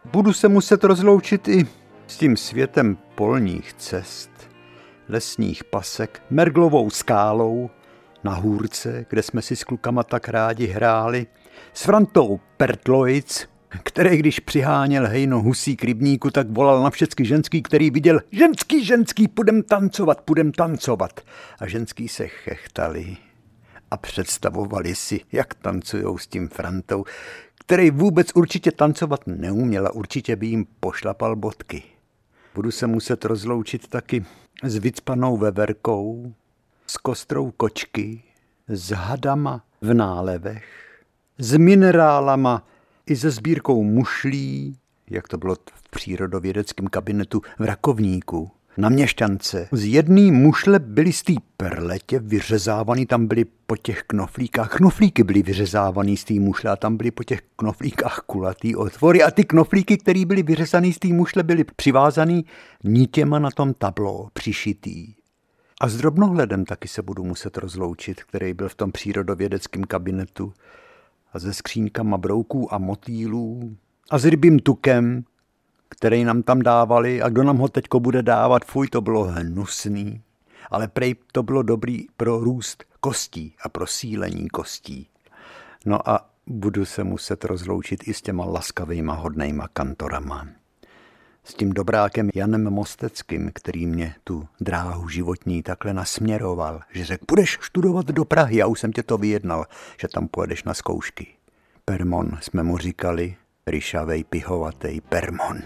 Budu 0.05 0.33
se 0.33 0.47
muset 0.47 0.83
rozloučit 0.83 1.47
i 1.47 1.67
s 2.07 2.17
tím 2.17 2.37
světem 2.37 2.97
polních 3.15 3.73
cest, 3.73 4.29
lesních 5.09 5.63
pasek, 5.63 6.21
merglovou 6.29 6.89
skálou, 6.89 7.69
na 8.23 8.33
hůrce, 8.33 9.05
kde 9.09 9.23
jsme 9.23 9.41
si 9.41 9.55
s 9.55 9.63
klukama 9.63 10.03
tak 10.03 10.29
rádi 10.29 10.67
hráli, 10.67 11.27
s 11.73 11.83
Frantou 11.83 12.39
Pertloic, 12.57 13.49
který 13.83 14.17
když 14.17 14.39
přiháněl 14.39 15.07
hejno 15.07 15.41
husí 15.41 15.75
k 15.75 15.83
rybníku, 15.83 16.31
tak 16.31 16.49
volal 16.49 16.83
na 16.83 16.89
všechny 16.89 17.25
ženský, 17.25 17.61
který 17.61 17.91
viděl 17.91 18.19
ženský, 18.31 18.85
ženský, 18.85 19.27
půjdem 19.27 19.63
tancovat, 19.63 20.21
půjdem 20.21 20.51
tancovat. 20.51 21.21
A 21.59 21.67
ženský 21.67 22.07
se 22.07 22.27
chechtali 22.27 23.17
a 23.91 23.97
představovali 23.97 24.95
si, 24.95 25.19
jak 25.31 25.53
tancujou 25.53 26.17
s 26.17 26.27
tím 26.27 26.47
Frantou, 26.47 27.03
který 27.59 27.91
vůbec 27.91 28.27
určitě 28.35 28.71
tancovat 28.71 29.27
neuměl 29.27 29.87
a 29.87 29.93
určitě 29.93 30.35
by 30.35 30.47
jim 30.47 30.65
pošlapal 30.79 31.35
bodky. 31.35 31.83
Budu 32.55 32.71
se 32.71 32.87
muset 32.87 33.25
rozloučit 33.25 33.87
taky 33.87 34.25
s 34.63 34.75
vycpanou 34.77 35.37
veverkou, 35.37 36.33
s 36.87 36.97
kostrou 36.97 37.51
kočky, 37.51 38.23
s 38.67 38.91
hadama 38.91 39.63
v 39.81 39.93
nálevech, 39.93 40.65
s 41.37 41.57
minerálama 41.57 42.67
i 43.05 43.15
se 43.15 43.31
sbírkou 43.31 43.83
mušlí, 43.83 44.77
jak 45.09 45.27
to 45.27 45.37
bylo 45.37 45.55
v 45.73 45.89
přírodovědeckém 45.89 46.87
kabinetu 46.87 47.41
v 47.59 47.63
Rakovníku, 47.63 48.51
na 48.77 48.89
měšťance. 48.89 49.67
Z 49.71 49.85
jedné 49.85 50.31
mušle 50.31 50.79
byly 50.79 51.13
z 51.13 51.23
té 51.23 51.33
perletě 51.57 52.19
vyřezávaný, 52.19 53.05
tam 53.05 53.27
byly 53.27 53.45
po 53.65 53.77
těch 53.77 54.03
knoflíkách, 54.07 54.75
knoflíky 54.75 55.23
byly 55.23 55.41
vyřezávaný 55.41 56.17
z 56.17 56.23
té 56.23 56.33
mušle 56.33 56.71
a 56.71 56.75
tam 56.75 56.97
byly 56.97 57.11
po 57.11 57.23
těch 57.23 57.41
knoflíkách 57.55 58.19
kulatý 58.25 58.75
otvory 58.75 59.23
a 59.23 59.31
ty 59.31 59.43
knoflíky, 59.43 59.97
které 59.97 60.25
byly 60.25 60.43
vyřezaný 60.43 60.93
z 60.93 60.99
té 60.99 61.07
mušle, 61.07 61.43
byly 61.43 61.63
přivázaný 61.63 62.45
nítěma 62.83 63.39
na 63.39 63.51
tom 63.51 63.73
tablo 63.73 64.29
přišitý. 64.33 65.16
A 65.81 65.87
s 65.87 65.97
drobnohledem 65.97 66.65
taky 66.65 66.87
se 66.87 67.01
budu 67.01 67.23
muset 67.23 67.57
rozloučit, 67.57 68.23
který 68.23 68.53
byl 68.53 68.69
v 68.69 68.75
tom 68.75 68.91
přírodovědeckém 68.91 69.83
kabinetu 69.83 70.53
a 71.33 71.39
se 71.39 71.53
skřínkama 71.53 72.17
brouků 72.17 72.73
a 72.73 72.77
motýlů 72.77 73.77
a 74.09 74.17
s 74.17 74.25
rybím 74.25 74.59
tukem, 74.59 75.23
který 75.89 76.23
nám 76.23 76.43
tam 76.43 76.61
dávali 76.61 77.21
a 77.21 77.29
kdo 77.29 77.43
nám 77.43 77.57
ho 77.57 77.67
teďko 77.67 77.99
bude 77.99 78.21
dávat, 78.21 78.65
fuj, 78.65 78.87
to 78.87 79.01
bylo 79.01 79.23
hnusný. 79.23 80.21
Ale 80.71 80.87
prej 80.87 81.15
to 81.31 81.43
bylo 81.43 81.63
dobrý 81.63 82.07
pro 82.17 82.39
růst 82.39 82.83
kostí 82.99 83.55
a 83.63 83.69
pro 83.69 83.87
sílení 83.87 84.47
kostí. 84.47 85.09
No 85.85 86.09
a 86.09 86.29
budu 86.47 86.85
se 86.85 87.03
muset 87.03 87.43
rozloučit 87.43 88.07
i 88.07 88.13
s 88.13 88.21
těma 88.21 88.45
laskavýma 88.45 89.13
hodnejma 89.13 89.67
kantorama. 89.67 90.47
S 91.47 91.53
tím 91.53 91.73
dobrákem 91.73 92.29
Janem 92.35 92.69
Mosteckým, 92.69 93.51
který 93.53 93.85
mě 93.85 94.15
tu 94.23 94.47
dráhu 94.61 95.09
životní 95.09 95.63
takhle 95.63 95.93
nasměroval, 95.93 96.81
že 96.93 97.05
řekl, 97.05 97.25
budeš 97.27 97.59
studovat 97.61 98.05
do 98.05 98.25
Prahy, 98.25 98.57
já 98.57 98.67
už 98.67 98.79
jsem 98.79 98.91
tě 98.91 99.03
to 99.03 99.17
vyjednal, 99.17 99.65
že 100.01 100.07
tam 100.07 100.27
pojedeš 100.27 100.63
na 100.63 100.73
zkoušky. 100.73 101.27
Permon 101.85 102.37
jsme 102.41 102.63
mu 102.63 102.77
říkali, 102.77 103.35
ryšavej, 103.67 104.23
pihovatej 104.23 105.01
Permon. 105.01 105.57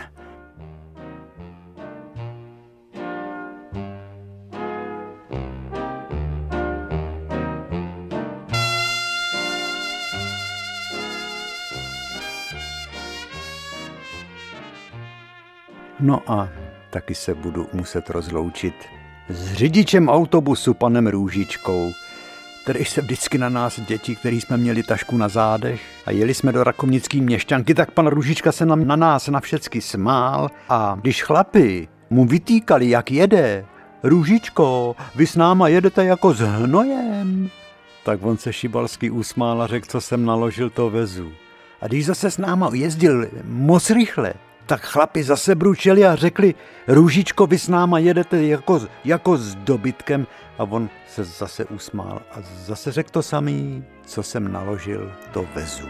No 16.02 16.22
a 16.28 16.50
taky 16.90 17.16
se 17.16 17.36
budu 17.36 17.68
muset 17.74 18.10
rozloučit 18.10 18.76
s 19.30 19.54
řidičem 19.54 20.10
autobusu 20.10 20.74
panem 20.74 21.08
Růžičkou, 21.08 21.92
který 22.64 22.86
se 22.86 23.02
vždycky 23.02 23.38
na 23.38 23.50
nás 23.50 23.80
děti, 23.80 24.16
který 24.16 24.42
jsme 24.42 24.58
měli 24.58 24.84
tašku 24.84 25.18
na 25.18 25.28
zádech 25.28 25.82
a 26.06 26.12
jeli 26.12 26.34
jsme 26.34 26.52
do 26.52 26.64
rakovnický 26.64 27.22
měšťanky, 27.22 27.74
tak 27.74 27.92
pan 27.92 28.08
Růžička 28.08 28.52
se 28.52 28.66
nám 28.66 28.88
na 28.88 28.96
nás 28.96 29.28
na 29.28 29.40
všecky 29.40 29.82
smál. 29.82 30.50
A 30.70 30.98
když 31.02 31.24
chlapi 31.24 31.88
mu 32.10 32.26
vytýkali, 32.26 32.90
jak 32.90 33.12
jede, 33.12 33.66
Růžičko, 34.04 34.96
vy 35.16 35.28
s 35.28 35.36
náma 35.36 35.68
jedete 35.68 36.06
jako 36.06 36.34
s 36.34 36.40
hnojem, 36.40 37.50
tak 38.06 38.24
on 38.24 38.38
se 38.38 38.54
šibalsky 38.54 39.10
usmál 39.10 39.62
a 39.62 39.68
řekl, 39.68 39.86
co 39.90 40.02
jsem 40.02 40.26
naložil, 40.26 40.70
to 40.70 40.90
vezu. 40.90 41.32
A 41.82 41.88
když 41.88 42.06
zase 42.06 42.32
s 42.32 42.38
náma 42.38 42.70
jezdil 42.74 43.28
moc 43.44 43.90
rychle, 43.90 44.34
tak 44.72 44.82
chlapi 44.82 45.24
zase 45.24 45.56
bručeli 45.56 46.06
a 46.06 46.16
řekli, 46.16 46.56
Růžičko, 46.88 47.48
vy 47.48 47.60
s 47.60 47.68
náma 47.68 48.00
jedete 48.00 48.44
jako, 48.44 48.82
jako 49.06 49.38
s 49.38 49.56
dobytkem. 49.56 50.28
A 50.58 50.64
on 50.64 50.90
se 51.08 51.24
zase 51.24 51.66
usmál 51.66 52.22
a 52.32 52.36
zase 52.42 52.92
řekl 52.92 53.10
to 53.12 53.22
samý, 53.22 53.84
co 54.06 54.24
jsem 54.24 54.52
naložil, 54.52 55.12
to 55.34 55.46
vezu. 55.56 55.88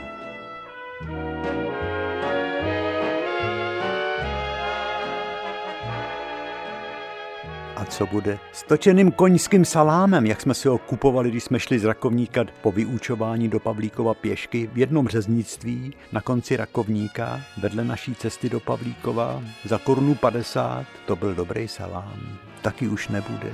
A 7.81 7.85
co 7.85 8.05
bude 8.05 8.39
s 8.53 8.63
točeným 8.63 9.11
koňským 9.11 9.65
salámem, 9.65 10.25
jak 10.25 10.41
jsme 10.41 10.53
si 10.53 10.67
ho 10.67 10.77
kupovali, 10.77 11.29
když 11.29 11.43
jsme 11.43 11.59
šli 11.59 11.79
z 11.79 11.85
Rakovníka 11.85 12.45
po 12.61 12.71
vyučování 12.71 13.49
do 13.49 13.59
Pavlíkova 13.59 14.13
pěšky 14.13 14.69
v 14.73 14.77
jednom 14.77 15.07
řeznictví 15.07 15.93
na 16.11 16.21
konci 16.21 16.57
Rakovníka, 16.57 17.41
vedle 17.61 17.83
naší 17.83 18.15
cesty 18.15 18.49
do 18.49 18.59
Pavlíkova, 18.59 19.43
za 19.65 19.77
korunu 19.77 20.15
50, 20.15 20.85
to 21.05 21.15
byl 21.15 21.35
dobrý 21.35 21.67
salám. 21.67 22.37
Taky 22.61 22.87
už 22.87 23.07
nebude. 23.07 23.53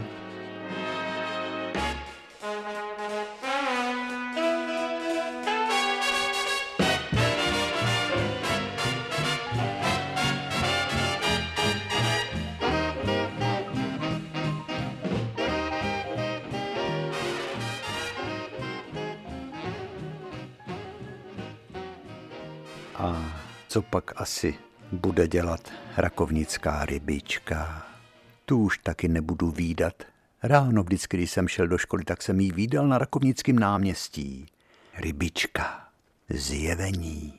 A 22.98 23.32
co 23.68 23.82
pak 23.82 24.22
asi 24.22 24.56
bude 24.92 25.28
dělat 25.28 25.72
rakovnická 25.98 26.86
rybička? 26.86 27.86
Tu 28.46 28.60
už 28.60 28.78
taky 28.78 29.08
nebudu 29.08 29.52
výdat. 29.52 30.04
Ráno 30.44 30.84
vždycky, 30.84 31.18
když 31.18 31.32
jsem 31.32 31.48
šel 31.48 31.68
do 31.68 31.78
školy, 31.78 32.04
tak 32.04 32.22
jsem 32.22 32.40
jí 32.40 32.52
výdal 32.52 32.88
na 32.88 32.98
rakovnickém 32.98 33.60
náměstí. 33.60 34.46
Rybička, 34.98 35.88
zjevení, 36.30 37.34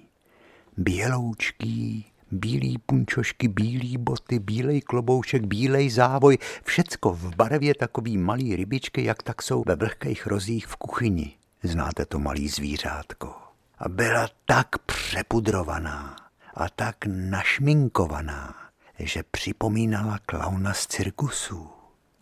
běloučký, 0.76 2.06
bílý 2.30 2.78
punčošky, 2.78 3.48
bílý 3.48 3.96
boty, 3.96 4.38
bílej 4.38 4.80
kloboušek, 4.80 5.46
bílej 5.46 5.90
závoj, 5.90 6.38
všecko 6.64 7.12
v 7.12 7.36
barvě 7.36 7.74
takový 7.74 8.18
malý 8.18 8.56
rybičky, 8.56 9.04
jak 9.04 9.22
tak 9.22 9.42
jsou 9.42 9.62
ve 9.66 9.76
vlhkých 9.76 10.26
rozích 10.26 10.66
v 10.66 10.76
kuchyni. 10.76 11.34
Znáte 11.62 12.06
to 12.06 12.18
malý 12.18 12.48
zvířátko 12.48 13.47
a 13.80 13.88
byla 13.88 14.28
tak 14.46 14.78
přepudrovaná 14.78 16.16
a 16.54 16.68
tak 16.68 16.96
našminkovaná, 17.06 18.54
že 18.98 19.22
připomínala 19.30 20.18
klauna 20.26 20.74
z 20.74 20.86
cirkusu. 20.86 21.68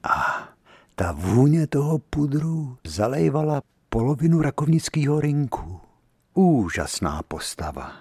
A 0.02 0.48
ta 0.94 1.12
vůně 1.12 1.66
toho 1.66 1.98
pudru 1.98 2.78
zalejvala 2.84 3.62
polovinu 3.88 4.42
rakovnického 4.42 5.20
rinku. 5.20 5.80
Úžasná 6.34 7.22
postava, 7.28 7.92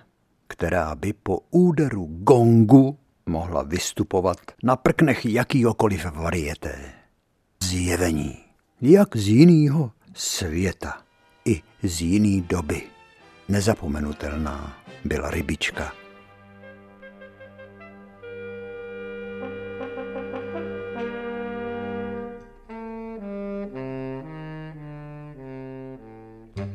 která 0.47 0.95
by 0.95 1.13
po 1.13 1.39
úderu 1.51 2.07
gongu 2.11 2.97
mohla 3.25 3.63
vystupovat 3.63 4.37
na 4.63 4.75
prknech 4.75 5.25
jakýhokoliv 5.25 6.05
varieté. 6.05 6.91
Zjevení, 7.63 8.37
jak 8.81 9.15
z 9.15 9.27
jiného 9.27 9.91
světa 10.13 11.01
i 11.45 11.61
z 11.83 12.01
jiný 12.01 12.41
doby. 12.41 12.94
Nezapomenutelná 13.49 14.77
byla 15.05 15.29
rybička. 15.29 15.93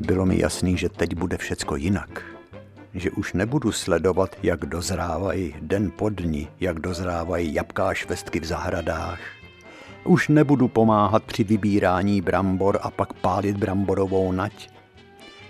Bylo 0.01 0.27
mi 0.27 0.39
jasný, 0.39 0.77
že 0.77 0.89
teď 0.89 1.15
bude 1.15 1.37
všecko 1.37 1.77
jinak. 1.77 2.23
Že 2.95 3.11
už 3.11 3.33
nebudu 3.33 3.73
sledovat, 3.73 4.37
jak 4.43 4.67
dozrávají 4.67 5.55
den 5.61 5.91
po 5.91 6.09
dni, 6.09 6.49
jak 6.61 6.81
dozrávají 6.81 7.55
jabká 7.55 7.89
a 7.89 7.95
švestky 7.95 8.41
v 8.41 8.45
zahradách. 8.45 9.21
Už 10.05 10.29
nebudu 10.29 10.69
pomáhat 10.69 11.23
při 11.25 11.45
vybírání 11.45 12.21
brambor 12.21 12.79
a 12.83 12.91
pak 12.91 13.13
pálit 13.13 13.57
bramborovou 13.57 14.33
nať. 14.33 14.71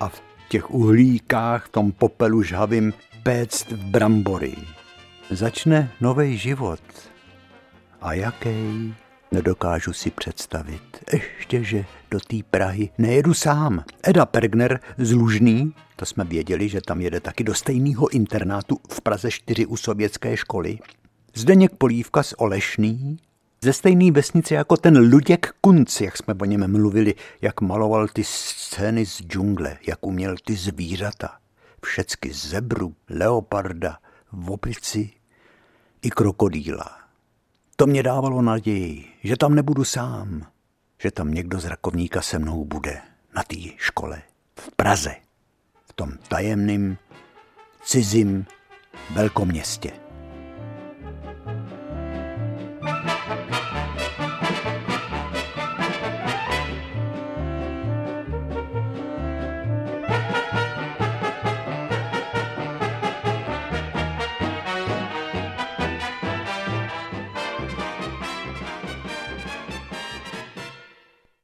A 0.00 0.08
v 0.08 0.29
těch 0.50 0.70
uhlíkách, 0.70 1.66
v 1.66 1.68
tom 1.68 1.92
popelu 1.92 2.42
žhavým 2.42 2.92
péct 3.22 3.70
v 3.70 3.84
brambory. 3.84 4.54
Začne 5.30 5.92
nový 6.00 6.38
život. 6.38 6.80
A 8.00 8.12
jaký? 8.12 8.94
Nedokážu 9.32 9.92
si 9.92 10.10
představit. 10.10 10.82
Ještě, 11.12 11.64
že 11.64 11.84
do 12.10 12.20
té 12.20 12.36
Prahy 12.50 12.90
nejedu 12.98 13.34
sám. 13.34 13.84
Eda 14.02 14.26
Pergner 14.26 14.80
z 14.98 15.12
Lužný, 15.12 15.74
to 15.96 16.06
jsme 16.06 16.24
věděli, 16.24 16.68
že 16.68 16.80
tam 16.80 17.00
jede 17.00 17.20
taky 17.20 17.44
do 17.44 17.54
stejného 17.54 18.08
internátu 18.08 18.78
v 18.92 19.00
Praze 19.00 19.30
4 19.30 19.66
u 19.66 19.76
sovětské 19.76 20.36
školy. 20.36 20.78
Zdeněk 21.34 21.74
Polívka 21.74 22.22
z 22.22 22.34
Olešný, 22.38 23.16
ze 23.64 23.72
stejné 23.72 24.10
vesnice 24.10 24.54
jako 24.54 24.76
ten 24.76 24.98
Luděk 24.98 25.54
Kunc, 25.60 26.00
jak 26.00 26.16
jsme 26.16 26.34
o 26.40 26.44
něm 26.44 26.72
mluvili, 26.72 27.14
jak 27.42 27.60
maloval 27.60 28.08
ty 28.08 28.24
scény 28.24 29.06
z 29.06 29.22
džungle, 29.22 29.78
jak 29.86 30.06
uměl 30.06 30.34
ty 30.44 30.54
zvířata. 30.56 31.38
Všecky 31.84 32.32
zebru, 32.32 32.94
leoparda, 33.10 33.98
vopici 34.32 35.10
i 36.02 36.10
krokodýla. 36.10 36.98
To 37.76 37.86
mě 37.86 38.02
dávalo 38.02 38.42
naději, 38.42 39.04
že 39.22 39.36
tam 39.36 39.54
nebudu 39.54 39.84
sám, 39.84 40.46
že 41.02 41.10
tam 41.10 41.34
někdo 41.34 41.60
z 41.60 41.64
rakovníka 41.64 42.22
se 42.22 42.38
mnou 42.38 42.64
bude 42.64 43.00
na 43.36 43.42
té 43.42 43.56
škole 43.76 44.22
v 44.54 44.70
Praze, 44.76 45.14
v 45.84 45.92
tom 45.92 46.12
tajemném, 46.28 46.96
cizím 47.84 48.46
velkoměstě. 49.14 50.09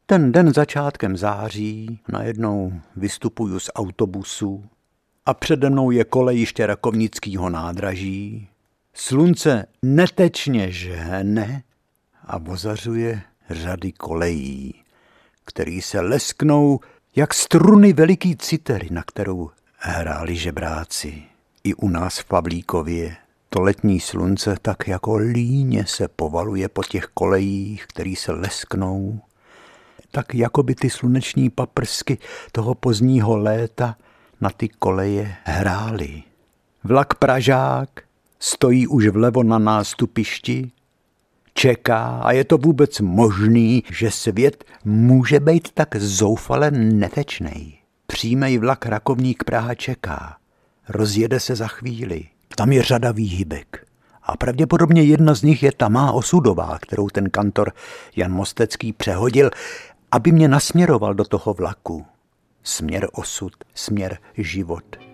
Ten 0.09 0.33
den 0.33 0.53
začátkem 0.53 1.17
září 1.17 2.01
najednou 2.09 2.73
vystupuju 2.97 3.61
z 3.61 3.71
autobusu 3.75 4.65
a 5.27 5.35
přede 5.35 5.71
mnou 5.71 5.91
je 5.91 6.05
kolejiště 6.05 6.67
Rakovnického 6.67 7.51
nádraží. 7.51 8.49
Slunce 8.95 9.67
netečně 9.83 10.73
žene 10.73 11.63
a 12.27 12.37
ozařuje 12.37 13.23
řady 13.51 13.93
kolejí, 13.93 14.75
který 15.45 15.83
se 15.83 16.01
lesknou 16.01 16.81
jak 17.17 17.35
struny 17.35 17.93
veliký 17.93 18.37
citery, 18.37 18.89
na 18.91 19.03
kterou 19.03 19.51
hráli 19.77 20.37
žebráci. 20.37 21.23
I 21.65 21.75
u 21.75 21.89
nás 21.89 22.19
v 22.19 22.25
Pavlíkově 22.25 23.17
to 23.49 23.61
letní 23.61 24.01
slunce 24.01 24.57
tak 24.63 24.89
jako 24.89 25.17
líně 25.17 25.87
se 25.87 26.09
povaluje 26.09 26.69
po 26.69 26.83
těch 26.83 27.07
kolejích, 27.15 27.87
který 27.87 28.17
se 28.17 28.33
lesknou, 28.33 29.21
tak 30.17 30.35
jako 30.35 30.63
by 30.63 30.75
ty 30.75 30.91
sluneční 30.91 31.51
paprsky 31.51 32.19
toho 32.53 32.75
pozdního 32.75 33.37
léta 33.37 33.97
na 34.41 34.51
ty 34.51 34.69
koleje 34.69 35.35
hrály. 35.45 36.23
Vlak 36.85 37.15
Pražák 37.15 37.89
stojí 38.41 38.87
už 38.87 39.09
vlevo 39.09 39.43
na 39.43 39.59
nástupišti, 39.59 40.71
čeká 41.55 42.21
a 42.25 42.33
je 42.33 42.45
to 42.45 42.59
vůbec 42.59 43.01
možný, 43.01 43.83
že 43.93 44.11
svět 44.11 44.65
může 44.85 45.41
být 45.41 45.69
tak 45.73 45.97
zoufale 45.97 46.71
netečnej. 46.71 47.79
Přijmej 48.07 48.59
vlak 48.59 48.87
Rakovník 48.87 49.45
Praha 49.45 49.75
čeká. 49.75 50.37
Rozjede 50.89 51.41
se 51.41 51.57
za 51.57 51.67
chvíli. 51.67 52.25
Tam 52.57 52.73
je 52.73 52.83
řada 52.83 53.13
výhybek. 53.13 53.87
A 54.27 54.37
pravděpodobně 54.37 55.03
jedna 55.03 55.35
z 55.35 55.43
nich 55.43 55.63
je 55.63 55.73
ta 55.73 55.89
má 55.89 56.13
osudová, 56.13 56.79
kterou 56.83 57.09
ten 57.09 57.31
kantor 57.31 57.73
Jan 58.17 58.33
Mostecký 58.33 58.93
přehodil, 58.93 59.51
aby 60.13 60.33
mě 60.33 60.49
nasměroval 60.49 61.15
do 61.15 61.25
toho 61.25 61.55
vlaku. 61.55 62.07
Směr 62.63 63.09
osud, 63.13 63.53
směr 63.75 64.19
život. 64.37 65.07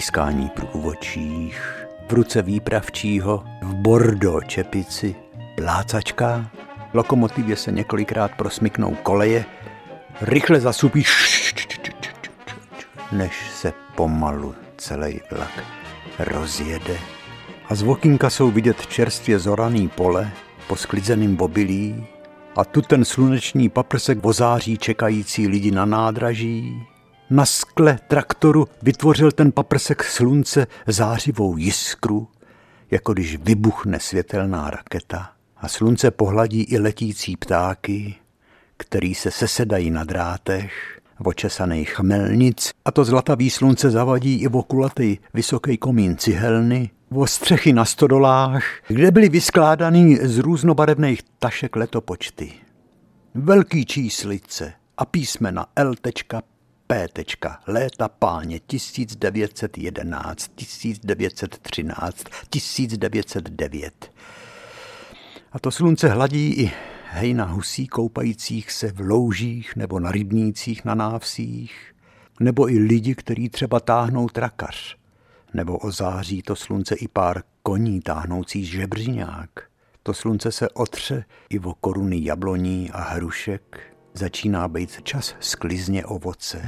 pískání 0.00 0.48
průvočích, 0.48 1.86
v 2.08 2.12
ruce 2.12 2.42
výpravčího, 2.42 3.44
v 3.62 3.74
bordo 3.74 4.40
čepici, 4.46 5.14
plácačka, 5.56 6.50
lokomotivě 6.94 7.56
se 7.56 7.72
několikrát 7.72 8.30
prosmyknou 8.36 8.94
koleje, 9.02 9.44
rychle 10.20 10.60
zasupí, 10.60 11.04
než 13.12 13.50
se 13.50 13.72
pomalu 13.94 14.54
celý 14.76 15.20
vlak 15.30 15.64
rozjede. 16.18 16.98
A 17.68 17.74
z 17.74 17.82
vokínka 17.82 18.30
jsou 18.30 18.50
vidět 18.50 18.86
čerstvě 18.86 19.38
zoraný 19.38 19.88
pole, 19.88 20.30
po 20.68 20.76
sklidzeným 20.76 21.40
obilí, 21.40 22.06
a 22.56 22.64
tu 22.64 22.82
ten 22.82 23.04
sluneční 23.04 23.68
paprsek 23.68 24.18
ozáří 24.22 24.78
čekající 24.78 25.48
lidi 25.48 25.70
na 25.70 25.84
nádraží, 25.84 26.86
na 27.30 27.46
skle 27.46 27.98
traktoru 28.08 28.68
vytvořil 28.82 29.32
ten 29.32 29.52
paprsek 29.52 30.04
slunce 30.04 30.66
zářivou 30.86 31.56
jiskru, 31.56 32.28
jako 32.90 33.12
když 33.12 33.36
vybuchne 33.36 34.00
světelná 34.00 34.70
raketa 34.70 35.30
a 35.56 35.68
slunce 35.68 36.10
pohladí 36.10 36.62
i 36.62 36.78
letící 36.78 37.36
ptáky, 37.36 38.14
který 38.80 39.14
se 39.14 39.30
sesedají 39.30 39.90
na 39.90 40.04
drátech, 40.04 41.00
očesaných 41.24 41.90
chmelnic 41.90 42.70
a 42.84 42.90
to 42.90 43.04
zlatavý 43.04 43.50
slunce 43.50 43.90
zavadí 43.90 44.42
i 44.42 44.48
v 44.48 44.56
okulatý 44.56 45.18
vysoký 45.34 45.76
komín 45.76 46.16
cihelny, 46.16 46.90
o 47.14 47.26
střechy 47.26 47.72
na 47.72 47.84
stodolách, 47.84 48.64
kde 48.88 49.10
byly 49.10 49.28
vyskládaný 49.28 50.16
z 50.16 50.38
různobarevných 50.38 51.22
tašek 51.38 51.76
letopočty. 51.76 52.52
Velký 53.34 53.86
číslice 53.86 54.72
a 54.98 55.04
písmena 55.04 55.66
L. 55.76 55.94
P. 56.86 57.08
Léta 57.66 58.08
páně 58.08 58.60
1911, 58.60 60.50
1913, 60.54 62.24
1909. 62.50 64.12
A 65.52 65.58
to 65.58 65.70
slunce 65.70 66.08
hladí 66.08 66.52
i 66.52 66.72
hejna 67.12 67.44
husí 67.44 67.86
koupajících 67.86 68.72
se 68.72 68.92
v 68.92 69.00
loužích 69.00 69.76
nebo 69.76 70.00
na 70.00 70.12
rybnících 70.12 70.84
na 70.84 70.94
návsích, 70.94 71.94
nebo 72.40 72.70
i 72.70 72.78
lidi, 72.78 73.14
kteří 73.14 73.48
třeba 73.48 73.80
táhnou 73.80 74.28
trakař, 74.28 74.96
nebo 75.54 75.78
ozáří 75.78 76.42
to 76.42 76.56
slunce 76.56 76.94
i 76.94 77.08
pár 77.08 77.42
koní 77.62 78.00
táhnoucí 78.00 78.64
žebřiňák. 78.64 79.50
To 80.02 80.14
slunce 80.14 80.52
se 80.52 80.68
otře 80.68 81.24
i 81.48 81.58
o 81.58 81.74
koruny 81.74 82.24
jabloní 82.24 82.90
a 82.90 83.02
hrušek, 83.02 83.80
začíná 84.14 84.68
být 84.68 85.02
čas 85.02 85.34
sklizně 85.40 86.06
ovoce. 86.06 86.62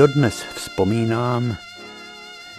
Dodnes 0.00 0.42
vzpomínám, 0.54 1.56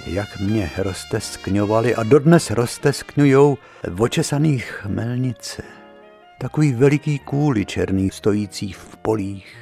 jak 0.06 0.40
mě 0.40 0.72
rozteskňovali 0.78 1.96
a 1.96 2.04
dodnes 2.04 2.52
rozteskňujou 2.52 3.58
v 3.88 4.02
očesaných 4.02 4.66
chmelnice. 4.66 5.64
Takový 6.40 6.74
veliký 6.74 7.20
kůly 7.20 7.66
černý 7.66 8.12
stojící 8.12 8.74
v 8.74 8.98
polích. 8.98 9.56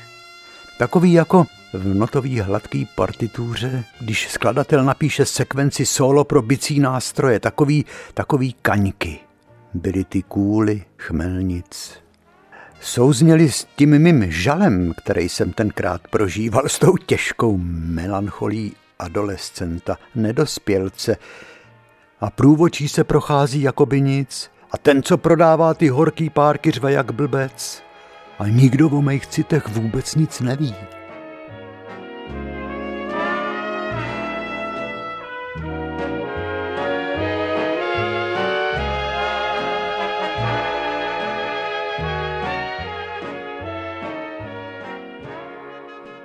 Takový 0.79 1.13
jako 1.13 1.45
v 1.73 1.95
notový 1.95 2.39
hladký 2.39 2.87
partituře, 2.95 3.83
když 3.99 4.29
skladatel 4.29 4.83
napíše 4.83 5.25
sekvenci 5.25 5.85
solo 5.85 6.23
pro 6.23 6.41
bicí 6.41 6.79
nástroje, 6.79 7.39
takový, 7.39 7.85
takový 8.13 8.53
kaňky. 8.61 9.19
Byly 9.73 10.03
ty 10.03 10.23
kůly 10.23 10.83
chmelnic. 10.97 11.93
Souzněli 12.81 13.51
s 13.51 13.67
tím 13.75 13.99
mým 13.99 14.31
žalem, 14.31 14.93
který 14.97 15.29
jsem 15.29 15.51
tenkrát 15.51 16.07
prožíval 16.07 16.69
s 16.69 16.79
tou 16.79 16.97
těžkou 16.97 17.57
melancholí 17.61 18.75
adolescenta, 18.99 19.97
nedospělce. 20.15 21.17
A 22.21 22.29
průvočí 22.29 22.89
se 22.89 23.03
prochází 23.03 23.61
jako 23.61 23.85
by 23.85 24.01
nic 24.01 24.51
a 24.71 24.77
ten, 24.77 25.03
co 25.03 25.17
prodává 25.17 25.73
ty 25.73 25.87
horký 25.87 26.29
párky, 26.29 26.71
řve 26.71 26.91
jak 26.91 27.11
blbec. 27.11 27.83
A 28.39 28.47
nikdo 28.47 28.89
o 28.89 29.01
mých 29.01 29.27
citech 29.27 29.67
vůbec 29.67 30.15
nic 30.15 30.41
neví. 30.41 30.75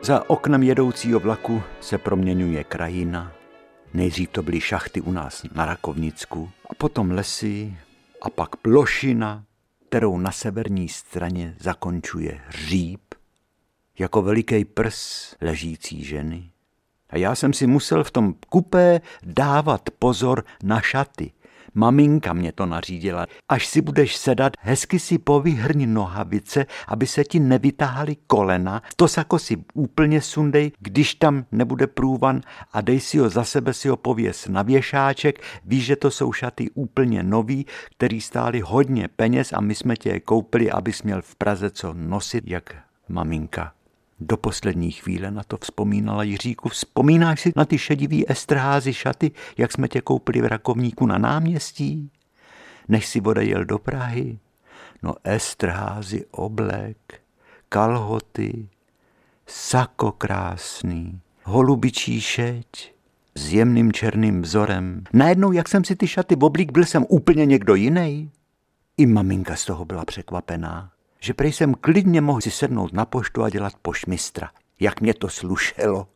Za 0.05 0.31
oknem 0.31 0.63
jedoucího 0.63 1.21
vlaku 1.21 1.63
se 1.81 1.99
proměňuje 1.99 2.65
krajina. 2.65 3.33
Nejdřív 3.95 4.29
to 4.29 4.43
byly 4.43 4.61
šachty 4.61 5.01
u 5.01 5.13
nás 5.13 5.47
na 5.55 5.67
Rakovnicku, 5.67 6.51
a 6.71 6.75
potom 6.75 7.11
lesy, 7.11 7.77
a 8.23 8.31
pak 8.31 8.57
plošina, 8.57 9.45
kterou 9.89 10.19
na 10.19 10.33
severní 10.33 10.89
straně 10.89 11.57
zakončuje 11.61 12.41
hříb, 12.47 13.01
jako 13.99 14.23
veliký 14.23 14.65
prs 14.65 15.35
ležící 15.41 16.05
ženy. 16.05 16.51
A 17.11 17.19
já 17.19 17.35
jsem 17.35 17.53
si 17.53 17.67
musel 17.67 18.05
v 18.05 18.11
tom 18.11 18.35
kupé 18.49 19.01
dávat 19.23 19.91
pozor 19.99 20.45
na 20.63 20.81
šaty, 20.81 21.33
Maminka 21.75 22.33
mě 22.33 22.53
to 22.53 22.67
nařídila. 22.67 23.27
Až 23.49 23.67
si 23.67 23.81
budeš 23.81 24.17
sedat, 24.17 24.53
hezky 24.61 24.99
si 24.99 25.19
povyhrni 25.19 25.87
nohavice, 25.87 26.67
aby 26.89 27.07
se 27.07 27.25
ti 27.25 27.41
nevytáhaly 27.41 28.17
kolena. 28.27 28.83
To 28.97 29.09
sako 29.09 29.39
si 29.39 29.65
úplně 29.75 30.21
sundej, 30.21 30.73
když 30.79 31.15
tam 31.15 31.45
nebude 31.53 31.87
průvan 31.87 32.41
a 32.73 32.81
dej 32.81 33.01
si 33.01 33.19
ho 33.19 33.29
za 33.29 33.45
sebe, 33.45 33.73
si 33.73 33.89
ho 33.89 33.97
pověs 33.97 34.49
na 34.49 34.63
věšáček. 34.63 35.41
Víš, 35.65 35.85
že 35.85 35.97
to 35.97 36.11
jsou 36.11 36.33
šaty 36.33 36.71
úplně 36.75 37.23
nový, 37.23 37.67
který 37.97 38.21
stály 38.21 38.61
hodně 38.61 39.09
peněz 39.17 39.53
a 39.53 39.61
my 39.61 39.75
jsme 39.75 39.97
tě 39.97 40.09
je 40.09 40.21
koupili, 40.21 40.71
abys 40.71 41.03
měl 41.03 41.23
v 41.23 41.37
Praze 41.37 41.71
co 41.71 41.95
nosit, 41.95 42.45
jak 42.47 42.77
maminka 43.09 43.73
do 44.21 44.37
poslední 44.37 44.91
chvíle 44.91 45.31
na 45.31 45.43
to 45.43 45.57
vzpomínala 45.57 46.23
Jiříku. 46.23 46.69
Vzpomínáš 46.69 47.41
si 47.41 47.53
na 47.57 47.65
ty 47.65 47.79
šedivý 47.79 48.31
estrházy 48.31 48.93
šaty, 48.93 49.31
jak 49.59 49.73
jsme 49.73 49.89
tě 49.89 50.01
koupili 50.01 50.41
v 50.41 50.47
Rakovníku 50.47 51.07
na 51.07 51.19
náměstí? 51.19 52.11
Než 52.89 53.07
si 53.07 53.21
odejel 53.21 53.65
do 53.65 53.79
Prahy? 53.79 54.39
No 55.03 55.15
estrházy, 55.25 56.25
oblek, 56.31 56.97
kalhoty, 57.69 58.69
sako 59.47 60.13
krásný, 60.13 61.21
holubičí 61.45 62.21
šeť 62.21 62.95
s 63.35 63.53
jemným 63.53 63.93
černým 63.93 64.43
vzorem. 64.43 65.05
Najednou, 65.13 65.53
jak 65.53 65.69
jsem 65.69 65.85
si 65.85 65.97
ty 65.97 66.07
šaty 66.07 66.37
oblík, 66.37 66.73
byl 66.73 66.85
jsem 66.85 67.07
úplně 67.09 67.47
někdo 67.47 67.75
jiný. 67.75 68.31
I 68.97 69.07
maminka 69.07 69.57
z 69.57 69.65
toho 69.65 69.85
byla 69.85 70.05
překvapená, 70.05 70.91
že 71.25 71.35
prej 71.35 71.53
jsem 71.53 71.75
klidně 71.75 72.21
mohl 72.21 72.41
si 72.41 72.51
sednout 72.51 72.93
na 72.93 73.05
poštu 73.05 73.43
a 73.43 73.51
dělat 73.51 73.73
pošmistra. 73.83 74.51
Jak 74.81 75.01
mě 75.01 75.15
to 75.15 75.29
slušelo. 75.29 76.07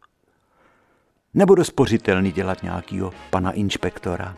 Nebudu 1.35 1.65
spořitelný 1.65 2.33
dělat 2.33 2.63
nějakýho 2.63 3.13
pana 3.31 3.51
inspektora. 3.53 4.37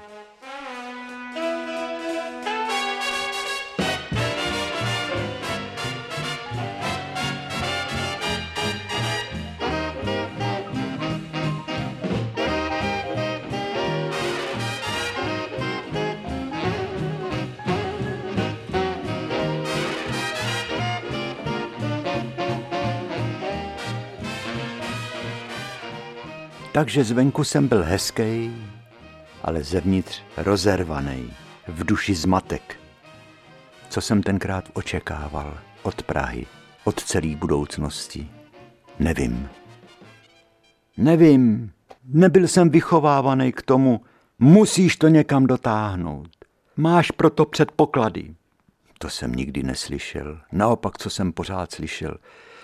Takže 26.81 27.05
zvenku 27.05 27.45
jsem 27.45 27.69
byl 27.69 27.83
hezký, 27.83 28.57
ale 29.43 29.62
zevnitř 29.62 30.23
rozervaný, 30.37 31.33
v 31.69 31.85
duši 31.85 32.14
zmatek. 32.14 32.77
Co 33.88 34.01
jsem 34.01 34.23
tenkrát 34.23 34.69
očekával 34.73 35.59
od 35.83 36.03
Prahy, 36.03 36.47
od 36.85 37.05
celé 37.05 37.37
budoucnosti? 37.37 38.31
Nevím. 38.99 39.49
Nevím. 40.97 41.73
Nebyl 42.05 42.49
jsem 42.49 42.71
vychovávaný 42.71 43.53
k 43.53 43.62
tomu, 43.62 44.01
musíš 44.38 44.97
to 44.97 45.09
někam 45.09 45.47
dotáhnout. 45.47 46.31
Máš 46.77 47.11
proto 47.11 47.45
předpoklady. 47.45 48.35
To 48.99 49.11
jsem 49.11 49.33
nikdy 49.33 49.62
neslyšel. 49.62 50.40
Naopak, 50.53 50.99
co 50.99 51.11
jsem 51.11 51.33
pořád 51.33 51.73
slyšel, 51.73 52.16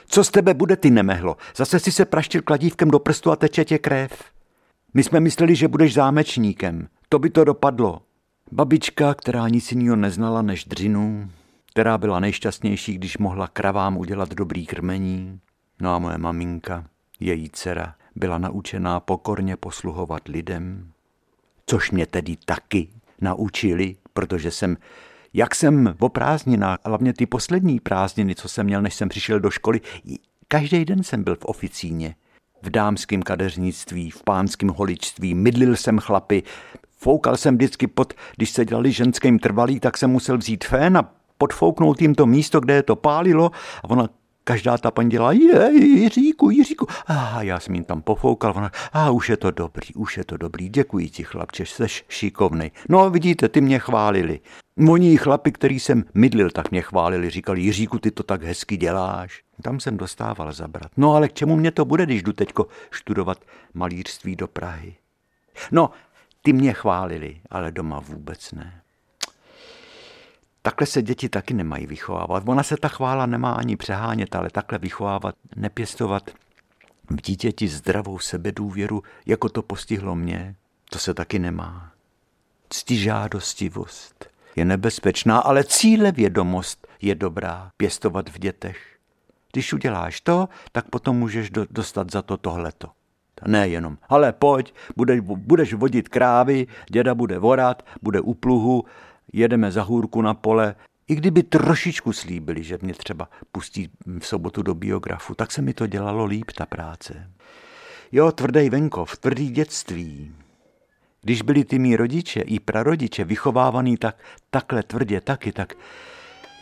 co 0.06 0.24
z 0.24 0.30
tebe 0.30 0.54
bude, 0.54 0.76
ty 0.76 0.90
nemehlo? 0.90 1.36
Zase 1.56 1.80
si 1.80 1.92
se 1.92 2.04
praštil 2.04 2.42
kladívkem 2.42 2.90
do 2.90 2.98
prstu 2.98 3.30
a 3.30 3.36
teče 3.36 3.64
tě 3.64 3.78
krev. 3.78 4.24
My 4.94 5.02
jsme 5.02 5.20
mysleli, 5.20 5.56
že 5.56 5.68
budeš 5.68 5.94
zámečníkem. 5.94 6.88
To 7.08 7.18
by 7.18 7.30
to 7.30 7.44
dopadlo. 7.44 8.02
Babička, 8.52 9.14
která 9.14 9.48
nic 9.48 9.72
jiného 9.72 9.96
neznala 9.96 10.42
než 10.42 10.64
dřinu, 10.64 11.30
která 11.70 11.98
byla 11.98 12.20
nejšťastnější, 12.20 12.94
když 12.94 13.18
mohla 13.18 13.48
kravám 13.48 13.96
udělat 13.96 14.34
dobrý 14.34 14.66
krmení. 14.66 15.40
No 15.80 15.94
a 15.94 15.98
moje 15.98 16.18
maminka, 16.18 16.84
její 17.20 17.50
dcera, 17.50 17.94
byla 18.16 18.38
naučená 18.38 19.00
pokorně 19.00 19.56
posluhovat 19.56 20.28
lidem. 20.28 20.90
Což 21.66 21.90
mě 21.90 22.06
tedy 22.06 22.36
taky 22.44 22.88
naučili, 23.20 23.96
protože 24.12 24.50
jsem 24.50 24.76
jak 25.36 25.54
jsem 25.54 25.94
o 25.98 26.08
prázdninách, 26.08 26.78
hlavně 26.84 27.12
ty 27.12 27.26
poslední 27.26 27.80
prázdniny, 27.80 28.34
co 28.34 28.48
jsem 28.48 28.66
měl, 28.66 28.82
než 28.82 28.94
jsem 28.94 29.08
přišel 29.08 29.40
do 29.40 29.50
školy, 29.50 29.80
každý 30.48 30.84
den 30.84 31.02
jsem 31.02 31.24
byl 31.24 31.36
v 31.36 31.44
oficíně. 31.44 32.14
V 32.62 32.70
dámském 32.70 33.22
kadeřnictví, 33.22 34.10
v 34.10 34.22
pánském 34.22 34.68
holičství, 34.68 35.34
mydlil 35.34 35.76
jsem 35.76 35.98
chlapy, 35.98 36.42
foukal 36.98 37.36
jsem 37.36 37.54
vždycky 37.54 37.86
pod, 37.86 38.12
když 38.36 38.50
se 38.50 38.64
dělali 38.64 38.92
ženským 38.92 39.38
trvalý, 39.38 39.80
tak 39.80 39.98
jsem 39.98 40.10
musel 40.10 40.38
vzít 40.38 40.64
fén 40.64 40.96
a 40.96 41.10
podfouknout 41.38 42.02
jim 42.02 42.14
to 42.14 42.26
místo, 42.26 42.60
kde 42.60 42.74
je 42.74 42.82
to 42.82 42.96
pálilo 42.96 43.50
a 43.82 43.90
ona 43.90 44.08
každá 44.46 44.78
ta 44.78 44.90
paní 44.90 45.10
dělá, 45.10 45.32
je, 45.32 45.70
Jiříku, 45.72 46.50
Jiříku. 46.50 46.86
A 47.06 47.42
já 47.42 47.60
jsem 47.60 47.74
jim 47.74 47.84
tam 47.84 48.02
pofoukal, 48.02 48.52
ona, 48.56 48.70
a 48.92 49.10
už 49.10 49.28
je 49.28 49.36
to 49.36 49.50
dobrý, 49.50 49.94
už 49.94 50.16
je 50.16 50.24
to 50.24 50.36
dobrý, 50.36 50.68
děkuji 50.68 51.08
ti 51.10 51.24
chlapče, 51.24 51.66
jsi 51.66 51.86
šikovný. 52.08 52.72
No 52.88 53.10
vidíte, 53.10 53.48
ty 53.48 53.60
mě 53.60 53.78
chválili. 53.78 54.40
Moní 54.76 55.16
chlapi, 55.16 55.52
který 55.52 55.80
jsem 55.80 56.04
mydlil, 56.14 56.50
tak 56.50 56.70
mě 56.70 56.82
chválili, 56.82 57.30
říkali, 57.30 57.60
Jiříku, 57.60 57.98
ty 57.98 58.10
to 58.10 58.22
tak 58.22 58.42
hezky 58.42 58.76
děláš. 58.76 59.42
Tam 59.62 59.80
jsem 59.80 59.96
dostával 59.96 60.52
zabrat. 60.52 60.90
No 60.96 61.14
ale 61.14 61.28
k 61.28 61.32
čemu 61.32 61.56
mě 61.56 61.70
to 61.70 61.84
bude, 61.84 62.06
když 62.06 62.22
jdu 62.22 62.32
teďko 62.32 62.66
študovat 62.90 63.38
malířství 63.74 64.36
do 64.36 64.48
Prahy? 64.48 64.94
No, 65.72 65.90
ty 66.42 66.52
mě 66.52 66.72
chválili, 66.72 67.40
ale 67.50 67.72
doma 67.72 68.00
vůbec 68.00 68.52
ne. 68.52 68.80
Takhle 70.66 70.86
se 70.86 71.02
děti 71.02 71.28
taky 71.28 71.54
nemají 71.54 71.86
vychovávat. 71.86 72.42
Ona 72.46 72.62
se 72.62 72.76
ta 72.76 72.88
chvála 72.88 73.26
nemá 73.26 73.52
ani 73.52 73.76
přehánět, 73.76 74.34
ale 74.36 74.50
takhle 74.50 74.78
vychovávat, 74.78 75.34
nepěstovat 75.56 76.30
v 77.10 77.22
dítěti 77.22 77.68
zdravou 77.68 78.18
sebedůvěru, 78.18 79.02
jako 79.26 79.48
to 79.48 79.62
postihlo 79.62 80.14
mě, 80.14 80.54
to 80.90 80.98
se 80.98 81.14
taky 81.14 81.38
nemá. 81.38 81.92
Ctižádostivost 82.70 84.26
je 84.56 84.64
nebezpečná, 84.64 85.38
ale 85.38 85.64
cílevědomost 85.64 86.86
je 87.02 87.14
dobrá 87.14 87.70
pěstovat 87.76 88.28
v 88.28 88.38
dětech. 88.38 88.96
Když 89.52 89.72
uděláš 89.72 90.20
to, 90.20 90.48
tak 90.72 90.88
potom 90.90 91.16
můžeš 91.16 91.50
do, 91.50 91.66
dostat 91.70 92.10
za 92.10 92.22
to 92.22 92.36
tohleto. 92.36 92.88
Ne 93.46 93.68
jenom, 93.68 93.98
ale 94.08 94.32
pojď, 94.32 94.74
budeš, 94.96 95.20
budeš 95.20 95.74
vodit 95.74 96.08
krávy, 96.08 96.66
děda 96.90 97.14
bude 97.14 97.38
vorat, 97.38 97.82
bude 98.02 98.20
u 98.20 98.34
pluhu, 98.34 98.84
jedeme 99.32 99.72
za 99.72 99.82
hůrku 99.82 100.22
na 100.22 100.34
pole. 100.34 100.74
I 101.08 101.14
kdyby 101.14 101.42
trošičku 101.42 102.12
slíbili, 102.12 102.62
že 102.62 102.78
mě 102.82 102.94
třeba 102.94 103.28
pustí 103.52 103.90
v 104.18 104.26
sobotu 104.26 104.62
do 104.62 104.74
biografu, 104.74 105.34
tak 105.34 105.52
se 105.52 105.62
mi 105.62 105.74
to 105.74 105.86
dělalo 105.86 106.24
líp, 106.24 106.50
ta 106.56 106.66
práce. 106.66 107.30
Jo, 108.12 108.32
tvrdý 108.32 108.70
venkov, 108.70 109.16
tvrdý 109.16 109.50
dětství. 109.50 110.34
Když 111.22 111.42
byli 111.42 111.64
ty 111.64 111.78
mý 111.78 111.96
rodiče 111.96 112.40
i 112.40 112.60
prarodiče 112.60 113.24
vychovávaný 113.24 113.96
tak, 113.96 114.16
takhle 114.50 114.82
tvrdě 114.82 115.20
taky, 115.20 115.52
tak 115.52 115.74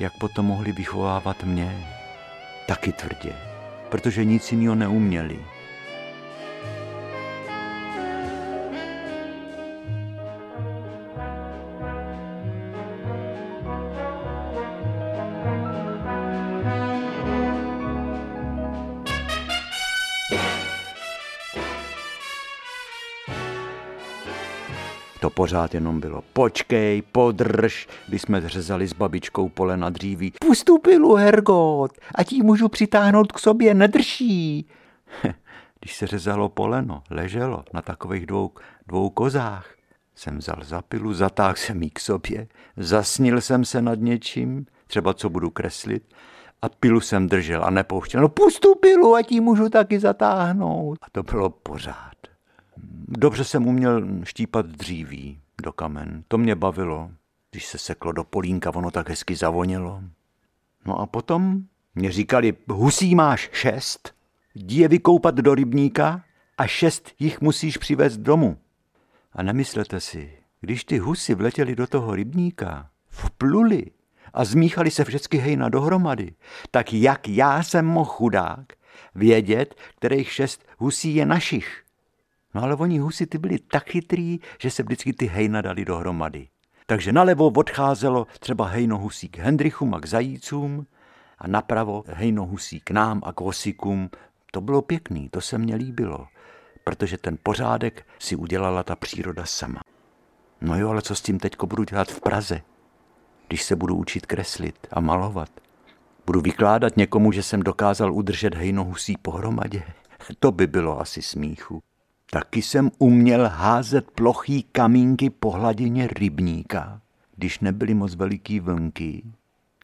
jak 0.01 0.13
potom 0.19 0.47
mohli 0.47 0.73
vychovávat 0.73 1.45
mě? 1.45 1.87
Taky 2.69 2.93
tvrdě, 2.93 3.33
protože 3.89 4.25
nic 4.25 4.53
jiného 4.53 4.75
neuměli. 4.75 5.54
To 25.25 25.31
pořád 25.31 25.75
jenom 25.75 26.01
bylo 26.01 26.23
počkej, 26.33 27.03
podrž, 27.03 27.89
když 28.09 28.23
jsme 28.23 28.49
řezali 28.49 28.89
s 28.89 28.93
babičkou 28.93 29.49
pole 29.49 29.77
na 29.77 29.91
dříví. 29.91 30.33
Pustu 30.41 30.79
pilu, 30.79 31.15
Hergot, 31.15 31.93
a 32.15 32.25
ti 32.25 32.43
můžu 32.43 32.69
přitáhnout 32.69 33.33
k 33.33 33.39
sobě, 33.39 33.75
nedrší. 33.75 34.69
Když 35.81 35.97
se 35.97 36.07
řezalo 36.07 36.49
poleno, 36.49 37.03
leželo 37.11 37.65
na 37.75 37.83
takových 37.83 38.27
dvou, 38.27 38.51
dvou 38.87 39.11
kozách. 39.11 39.75
Jsem 40.15 40.39
vzal 40.39 40.57
za 40.63 40.83
pilu, 40.83 41.15
zatáhl 41.15 41.55
jsem 41.57 41.83
jí 41.83 41.91
k 41.91 42.01
sobě, 42.01 42.47
zasnil 42.77 43.41
jsem 43.41 43.65
se 43.65 43.83
nad 43.83 43.99
něčím, 43.99 44.67
třeba 44.87 45.15
co 45.15 45.31
budu 45.31 45.51
kreslit, 45.51 46.15
a 46.63 46.69
pilu 46.69 47.01
jsem 47.01 47.29
držel 47.29 47.65
a 47.65 47.71
nepouštěl. 47.71 48.21
No 48.21 48.29
pustu 48.29 48.75
pilu, 48.75 49.15
a 49.15 49.23
ti 49.23 49.41
můžu 49.41 49.69
taky 49.69 50.01
zatáhnout. 50.01 50.99
A 51.03 51.07
to 51.13 51.23
bylo 51.23 51.51
pořád. 51.51 52.34
Dobře 53.09 53.45
jsem 53.45 53.67
uměl 53.67 54.25
štípat 54.25 54.67
dříví 54.67 55.41
do 55.63 55.73
kamen. 55.73 56.25
To 56.29 56.39
mě 56.39 56.55
bavilo. 56.55 57.11
Když 57.51 57.67
se 57.67 57.79
seklo 57.79 58.13
do 58.13 58.25
polínka, 58.25 58.75
ono 58.75 58.91
tak 58.91 59.09
hezky 59.09 59.37
zavonilo. 59.37 60.03
No 60.87 61.01
a 61.01 61.07
potom 61.07 61.63
mě 61.95 62.13
říkali, 62.13 62.55
husí 62.69 63.15
máš 63.15 63.51
šest, 63.53 64.15
jdi 64.55 64.81
je 64.81 64.89
vykoupat 64.89 65.35
do 65.35 65.55
rybníka 65.55 66.25
a 66.59 66.67
šest 66.67 67.13
jich 67.19 67.41
musíš 67.41 67.77
přivést 67.77 68.17
domů. 68.17 68.59
A 69.33 69.43
nemyslete 69.43 70.01
si, 70.01 70.33
když 70.61 70.85
ty 70.85 70.99
husy 70.99 71.35
vletěly 71.35 71.77
do 71.77 71.87
toho 71.87 72.15
rybníka, 72.15 72.91
vpluli 73.09 73.87
a 74.35 74.45
zmíchali 74.45 74.91
se 74.91 75.05
všechny 75.05 75.39
hejna 75.39 75.69
dohromady, 75.69 76.35
tak 76.71 76.93
jak 76.93 77.29
já 77.29 77.63
jsem 77.63 77.87
mohl 77.87 78.11
chudák 78.11 78.67
vědět, 79.15 79.75
kterých 79.97 80.33
šest 80.33 80.67
husí 80.79 81.15
je 81.15 81.27
našich? 81.27 81.84
No 82.55 82.63
ale 82.63 82.75
oni 82.75 82.99
husy 82.99 83.27
ty 83.27 83.39
byli 83.39 83.59
tak 83.59 83.91
chytrý, 83.91 84.41
že 84.61 84.71
se 84.71 84.83
vždycky 84.83 85.13
ty 85.13 85.27
hejna 85.27 85.61
dali 85.61 85.85
dohromady. 85.85 86.49
Takže 86.87 87.13
nalevo 87.13 87.47
odcházelo 87.47 88.27
třeba 88.41 88.67
hejno 88.67 88.99
husí 88.99 89.29
k 89.29 89.39
Hendrichům 89.39 89.95
a 89.95 90.01
k 90.01 90.07
zajícům 90.07 90.87
a 91.39 91.49
napravo 91.49 92.05
hejno 92.07 92.47
husí 92.47 92.81
k 92.81 92.91
nám 92.91 93.23
a 93.25 93.33
k 93.33 93.41
osikům. 93.41 94.11
To 94.51 94.61
bylo 94.61 94.83
pěkný, 94.83 95.29
to 95.29 95.41
se 95.41 95.59
mně 95.59 95.75
líbilo, 95.75 96.27
protože 96.85 97.19
ten 97.19 97.39
pořádek 97.43 98.07
si 98.19 98.37
udělala 98.37 98.83
ta 98.83 98.97
příroda 98.97 99.47
sama. 99.47 99.81
No 100.61 100.79
jo, 100.79 100.89
ale 100.89 101.03
co 101.03 101.15
s 101.15 101.23
tím 101.23 101.39
teďko 101.39 101.67
budu 101.67 101.85
dělat 101.85 102.09
v 102.09 102.21
Praze, 102.21 102.61
když 103.49 103.63
se 103.63 103.77
budu 103.77 103.97
učit 103.97 104.27
kreslit 104.27 104.87
a 104.93 105.01
malovat? 105.01 105.51
Budu 106.27 106.41
vykládat 106.41 106.97
někomu, 106.97 107.33
že 107.33 107.43
jsem 107.43 107.63
dokázal 107.63 108.13
udržet 108.13 108.55
hejno 108.55 108.85
husí 108.85 109.17
pohromadě? 109.23 109.83
To 110.39 110.53
by 110.53 110.67
bylo 110.67 111.01
asi 111.01 111.23
smíchu. 111.23 111.83
Taky 112.35 112.63
jsem 112.63 112.91
uměl 112.99 113.49
házet 113.49 114.11
plochý 114.11 114.63
kamínky 114.63 115.31
po 115.31 115.51
hladině 115.51 116.07
rybníka, 116.07 117.01
když 117.37 117.61
nebyly 117.61 117.95
moc 117.95 118.15
veliký 118.15 118.61
vlnky. 118.61 119.23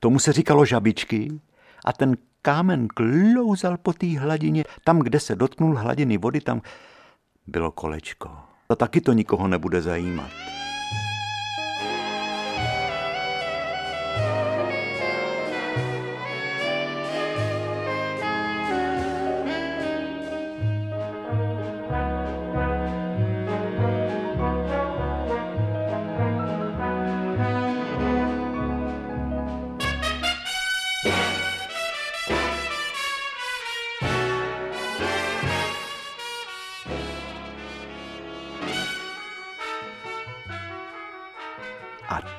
Tomu 0.00 0.18
se 0.18 0.32
říkalo 0.32 0.64
žabičky 0.64 1.40
a 1.84 1.92
ten 1.92 2.16
kámen 2.42 2.88
klouzal 2.88 3.76
po 3.76 3.92
té 3.92 4.18
hladině. 4.18 4.64
Tam, 4.84 4.98
kde 4.98 5.20
se 5.20 5.36
dotknul 5.36 5.76
hladiny 5.76 6.18
vody, 6.18 6.40
tam 6.40 6.62
bylo 7.46 7.70
kolečko. 7.70 8.30
A 8.68 8.74
taky 8.74 9.00
to 9.00 9.12
nikoho 9.12 9.48
nebude 9.48 9.82
zajímat. 9.82 10.49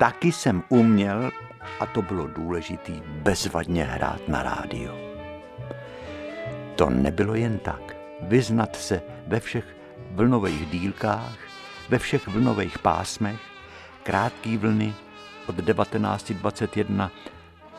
Taky 0.01 0.31
jsem 0.31 0.63
uměl, 0.69 1.31
a 1.79 1.85
to 1.85 2.01
bylo 2.01 2.27
důležitý, 2.27 3.01
bezvadně 3.05 3.83
hrát 3.83 4.27
na 4.27 4.43
rádio. 4.43 4.97
To 6.75 6.89
nebylo 6.89 7.35
jen 7.35 7.59
tak. 7.59 7.95
Vyznat 8.21 8.75
se 8.75 9.01
ve 9.27 9.39
všech 9.39 9.65
vlnových 10.11 10.65
dílkách, 10.69 11.37
ve 11.89 11.99
všech 11.99 12.27
vlnových 12.27 12.79
pásmech, 12.79 13.39
krátký 14.03 14.57
vlny 14.57 14.93
od 15.47 15.55
1921 15.65 17.11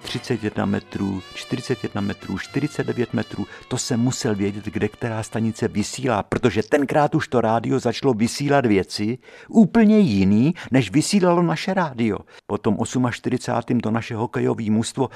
31 0.03 0.67
metrů, 0.67 1.23
41 1.35 2.01
metrů, 2.01 2.39
49 2.39 3.15
metrů, 3.15 3.47
to 3.69 3.79
jsem 3.79 4.01
musel 4.01 4.35
vědět, 4.35 4.65
kde 4.65 4.89
která 4.89 5.23
stanice 5.23 5.69
vysílá, 5.69 6.23
protože 6.23 6.63
tenkrát 6.63 7.15
už 7.15 7.29
to 7.29 7.41
rádio 7.41 7.79
začalo 7.79 8.15
vysílat 8.15 8.67
věci 8.67 9.19
úplně 9.49 9.99
jiný, 9.99 10.55
než 10.71 10.91
vysílalo 10.91 11.43
naše 11.43 11.75
rádio. 11.75 12.19
Potom 12.47 12.77
48. 13.11 13.81
to 13.81 13.91
naše 13.91 14.15
hokejové 14.15 14.71
mužstvo 14.71 15.09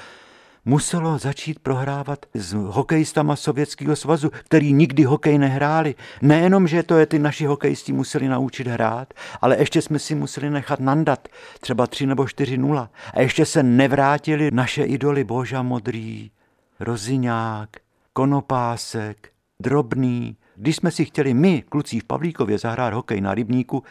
muselo 0.67 1.17
začít 1.17 1.59
prohrávat 1.59 2.25
s 2.33 2.53
hokejistama 2.53 3.35
Sovětského 3.35 3.95
svazu, 3.95 4.29
který 4.29 4.73
nikdy 4.73 5.03
hokej 5.03 5.37
nehráli. 5.37 5.95
Nejenom, 6.21 6.67
že 6.67 6.83
to 6.83 6.97
je 6.97 7.05
ty 7.05 7.19
naši 7.19 7.45
hokejisti 7.45 7.93
museli 7.93 8.27
naučit 8.27 8.67
hrát, 8.67 9.13
ale 9.41 9.57
ještě 9.57 9.81
jsme 9.81 9.99
si 9.99 10.15
museli 10.15 10.49
nechat 10.49 10.79
nandat, 10.79 11.27
třeba 11.59 11.87
3 11.87 12.05
nebo 12.05 12.23
4-0. 12.23 12.89
A 13.13 13.21
ještě 13.21 13.45
se 13.45 13.63
nevrátili 13.63 14.51
naše 14.51 14.83
idoly 14.83 15.23
Boža 15.23 15.61
Modrý, 15.61 16.31
Roziňák, 16.79 17.69
Konopásek, 18.13 19.29
Drobný. 19.59 20.37
Když 20.55 20.75
jsme 20.75 20.91
si 20.91 21.05
chtěli 21.05 21.33
my, 21.33 21.63
kluci 21.69 21.99
v 21.99 22.03
Pavlíkově, 22.03 22.57
zahrát 22.57 22.93
hokej 22.93 23.21
na 23.21 23.33
rybníku, 23.33 23.83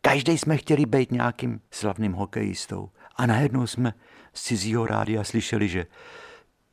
každý 0.00 0.38
jsme 0.38 0.56
chtěli 0.56 0.86
být 0.86 1.12
nějakým 1.12 1.60
slavným 1.70 2.12
hokejistou. 2.12 2.88
A 3.16 3.26
najednou 3.26 3.66
jsme 3.66 3.92
z 4.34 4.42
cizího 4.42 4.86
rádia 4.86 5.24
slyšeli, 5.24 5.68
že 5.68 5.86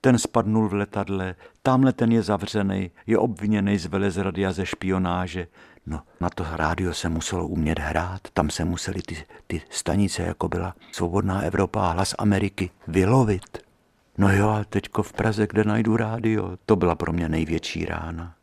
ten 0.02 0.18
spadnul 0.18 0.70
v 0.70 0.74
letadle, 0.74 1.36
tamhle 1.62 1.94
ten 1.94 2.12
je 2.12 2.22
zavřený, 2.22 2.92
je 3.08 3.18
obviněný 3.18 3.78
z 3.78 3.86
velezrady 3.86 4.46
a 4.46 4.52
ze 4.52 4.66
špionáže. 4.66 5.48
No, 5.86 6.02
na 6.22 6.30
to 6.30 6.46
rádio 6.52 6.94
se 6.94 7.10
muselo 7.10 7.48
umět 7.48 7.80
hrát, 7.80 8.22
tam 8.34 8.50
se 8.50 8.66
museli 8.66 9.02
ty, 9.02 9.18
ty 9.48 9.62
stanice, 9.70 10.24
jako 10.24 10.50
byla 10.50 10.76
Svobodná 10.92 11.42
Evropa 11.42 11.88
a 11.88 11.92
Hlas 11.92 12.16
Ameriky, 12.18 12.70
vylovit. 12.88 13.58
No 14.18 14.34
jo, 14.34 14.50
a 14.50 14.64
teďko 14.64 15.04
v 15.04 15.14
Praze, 15.14 15.48
kde 15.48 15.64
najdu 15.64 15.98
rádio, 15.98 16.58
to 16.66 16.76
byla 16.76 16.96
pro 16.96 17.14
mě 17.14 17.30
největší 17.30 17.86
rána. 17.86 18.34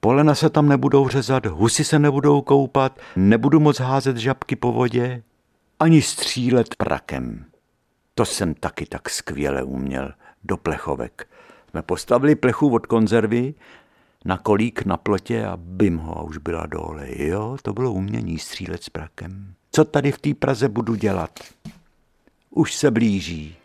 Polena 0.00 0.34
se 0.34 0.50
tam 0.50 0.68
nebudou 0.68 1.08
řezat, 1.08 1.46
husy 1.46 1.84
se 1.84 1.98
nebudou 1.98 2.42
koupat, 2.42 2.98
nebudu 3.16 3.60
moc 3.60 3.80
házet 3.80 4.16
žabky 4.16 4.56
po 4.56 4.72
vodě, 4.72 5.22
ani 5.80 6.02
střílet 6.02 6.74
prakem. 6.74 7.45
To 8.18 8.24
jsem 8.24 8.54
taky 8.54 8.86
tak 8.86 9.10
skvěle 9.10 9.62
uměl 9.62 10.12
do 10.44 10.56
plechovek. 10.56 11.28
Jsme 11.70 11.82
postavili 11.82 12.34
plechu 12.34 12.74
od 12.74 12.86
konzervy 12.86 13.54
na 14.24 14.38
kolík 14.38 14.84
na 14.84 14.96
plotě 14.96 15.46
a 15.46 15.56
bim 15.56 15.96
ho 15.96 16.18
a 16.18 16.22
už 16.22 16.38
byla 16.38 16.66
dole. 16.66 17.06
Jo, 17.08 17.56
to 17.62 17.72
bylo 17.72 17.92
umění 17.92 18.38
střílet 18.38 18.82
s 18.82 18.88
prakem. 18.88 19.54
Co 19.72 19.84
tady 19.84 20.12
v 20.12 20.18
té 20.18 20.34
Praze 20.34 20.68
budu 20.68 20.94
dělat? 20.94 21.40
Už 22.50 22.74
se 22.74 22.90
blíží. 22.90 23.56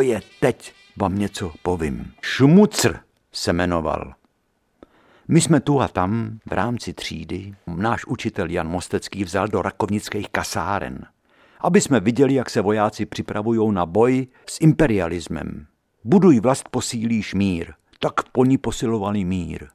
Je 0.00 0.20
teď, 0.40 0.72
vám 0.96 1.18
něco 1.18 1.52
povím. 1.62 2.12
Šmucr 2.22 2.98
se 3.32 3.52
jmenoval. 3.52 4.14
My 5.28 5.40
jsme 5.40 5.60
tu 5.60 5.80
a 5.80 5.88
tam 5.88 6.38
v 6.46 6.52
rámci 6.52 6.92
třídy 6.92 7.54
náš 7.66 8.06
učitel 8.06 8.50
Jan 8.50 8.68
Mostecký 8.68 9.24
vzal 9.24 9.48
do 9.48 9.62
rakovnických 9.62 10.28
kasáren, 10.28 11.06
aby 11.60 11.80
jsme 11.80 12.00
viděli, 12.00 12.34
jak 12.34 12.50
se 12.50 12.60
vojáci 12.60 13.06
připravují 13.06 13.72
na 13.72 13.86
boj 13.86 14.26
s 14.50 14.60
imperialismem. 14.60 15.66
Buduj 16.04 16.40
vlast 16.40 16.68
posílíš 16.68 17.34
mír, 17.34 17.72
tak 18.00 18.28
po 18.32 18.44
ní 18.44 18.58
posilovali 18.58 19.24
mír 19.24 19.68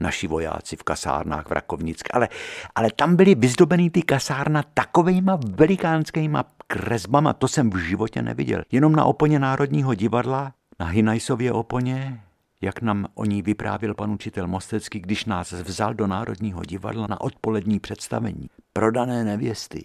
naši 0.00 0.26
vojáci 0.26 0.76
v 0.76 0.82
kasárnách 0.82 1.48
v 1.48 1.52
Rakovnické, 1.52 2.08
ale, 2.12 2.28
ale 2.74 2.90
tam 2.96 3.16
byly 3.16 3.34
vyzdobený 3.34 3.90
ty 3.90 4.02
kasárna 4.02 4.62
takovejma 4.74 5.38
velikánskýma 5.54 6.44
kresbama, 6.66 7.32
to 7.32 7.48
jsem 7.48 7.70
v 7.70 7.76
životě 7.76 8.22
neviděl. 8.22 8.62
Jenom 8.72 8.92
na 8.92 9.04
oponě 9.04 9.38
Národního 9.38 9.94
divadla, 9.94 10.52
na 10.80 10.86
Hinajsově 10.86 11.52
oponě, 11.52 12.20
jak 12.60 12.82
nám 12.82 13.06
o 13.14 13.24
ní 13.24 13.42
vyprávěl 13.42 13.94
pan 13.94 14.10
učitel 14.10 14.46
Mostecký, 14.46 15.00
když 15.00 15.24
nás 15.24 15.52
vzal 15.52 15.94
do 15.94 16.06
Národního 16.06 16.64
divadla 16.64 17.06
na 17.06 17.20
odpolední 17.20 17.80
představení. 17.80 18.50
Prodané 18.72 19.24
nevěsty 19.24 19.84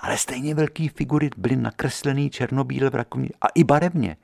ale 0.00 0.18
stejně 0.18 0.54
velký 0.54 0.88
figury 0.88 1.30
byly 1.36 1.56
nakreslený 1.56 2.30
černobíle 2.30 2.90
v 2.90 2.94
Rakovni- 2.94 3.30
a 3.40 3.46
i 3.54 3.64
barevně 3.64 4.16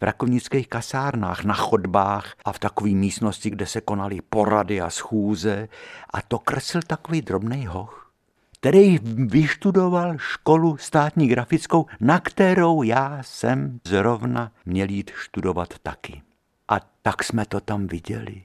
v 0.00 0.04
rakovnických 0.04 0.68
kasárnách, 0.68 1.44
na 1.44 1.54
chodbách 1.54 2.34
a 2.44 2.52
v 2.52 2.58
takové 2.58 2.90
místnosti, 2.90 3.50
kde 3.50 3.66
se 3.66 3.80
konaly 3.80 4.20
porady 4.20 4.80
a 4.80 4.90
schůze. 4.90 5.68
A 6.10 6.22
to 6.22 6.38
kresl 6.38 6.80
takový 6.86 7.22
drobný 7.22 7.66
hoch, 7.66 8.12
který 8.60 8.98
vyštudoval 9.26 10.18
školu 10.18 10.76
státní 10.76 11.28
grafickou, 11.28 11.86
na 12.00 12.20
kterou 12.20 12.82
já 12.82 13.18
jsem 13.22 13.80
zrovna 13.84 14.52
měl 14.66 14.90
jít 14.90 15.10
studovat 15.24 15.74
taky. 15.82 16.22
A 16.68 16.80
tak 17.02 17.24
jsme 17.24 17.46
to 17.46 17.60
tam 17.60 17.86
viděli. 17.86 18.42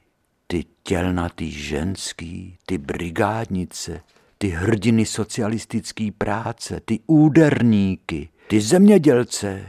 Ty 0.48 0.66
tělnatý 0.84 1.52
ženský, 1.52 2.58
ty 2.66 2.78
brigádnice, 2.78 4.02
ty 4.38 4.50
hrdiny 4.50 5.06
socialistické 5.06 6.10
práce, 6.18 6.82
ty 6.86 7.00
úderníky, 7.08 8.30
ty 8.48 8.62
zemědělce. 8.62 9.66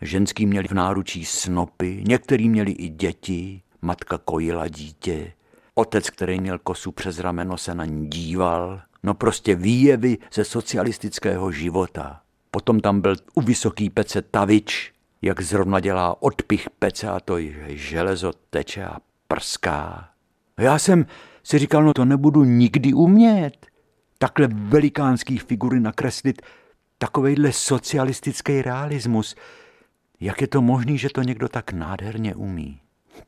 Ženský 0.00 0.46
měli 0.46 0.68
v 0.68 0.72
náručí 0.72 1.24
snopy, 1.24 2.02
některý 2.06 2.48
měli 2.48 2.72
i 2.72 2.88
děti, 2.88 3.62
matka 3.82 4.18
kojila 4.18 4.68
dítě, 4.68 5.32
otec, 5.74 6.10
který 6.10 6.40
měl 6.40 6.58
kosu 6.58 6.92
přes 6.92 7.18
rameno, 7.18 7.58
se 7.58 7.74
na 7.74 7.84
ní 7.84 8.06
díval. 8.06 8.82
No 9.02 9.14
prostě 9.14 9.54
výjevy 9.54 10.18
ze 10.34 10.44
socialistického 10.44 11.52
života. 11.52 12.20
Potom 12.50 12.80
tam 12.80 13.00
byl 13.00 13.16
u 13.34 13.40
vysoký 13.40 13.90
pece 13.90 14.22
Tavič, 14.22 14.92
jak 15.22 15.40
zrovna 15.40 15.80
dělá 15.80 16.22
odpich 16.22 16.70
pece 16.70 17.08
a 17.08 17.20
to 17.20 17.36
železo 17.66 18.32
teče 18.50 18.84
a 18.84 18.96
prská. 19.28 20.08
Já 20.58 20.78
jsem 20.78 21.06
si 21.42 21.58
říkal, 21.58 21.84
no 21.84 21.94
to 21.94 22.04
nebudu 22.04 22.44
nikdy 22.44 22.92
umět 22.92 23.71
takhle 24.22 24.48
velikánský 24.52 25.38
figury 25.38 25.80
nakreslit 25.80 26.42
takovejhle 26.98 27.52
socialistický 27.52 28.62
realismus. 28.62 29.34
Jak 30.20 30.40
je 30.40 30.46
to 30.46 30.62
možný, 30.62 30.98
že 30.98 31.08
to 31.14 31.22
někdo 31.22 31.48
tak 31.48 31.72
nádherně 31.72 32.34
umí? 32.34 32.80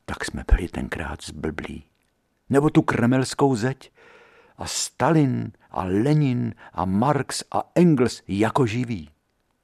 tak 0.04 0.24
jsme 0.24 0.44
byli 0.50 0.68
tenkrát 0.68 1.18
zblblí. 1.24 1.84
Nebo 2.50 2.70
tu 2.70 2.82
kremelskou 2.82 3.56
zeď 3.56 3.90
a 4.56 4.66
Stalin 4.66 5.52
a 5.70 5.84
Lenin 5.84 6.54
a 6.72 6.84
Marx 6.84 7.44
a 7.50 7.70
Engels 7.74 8.22
jako 8.28 8.66
živí. 8.66 9.10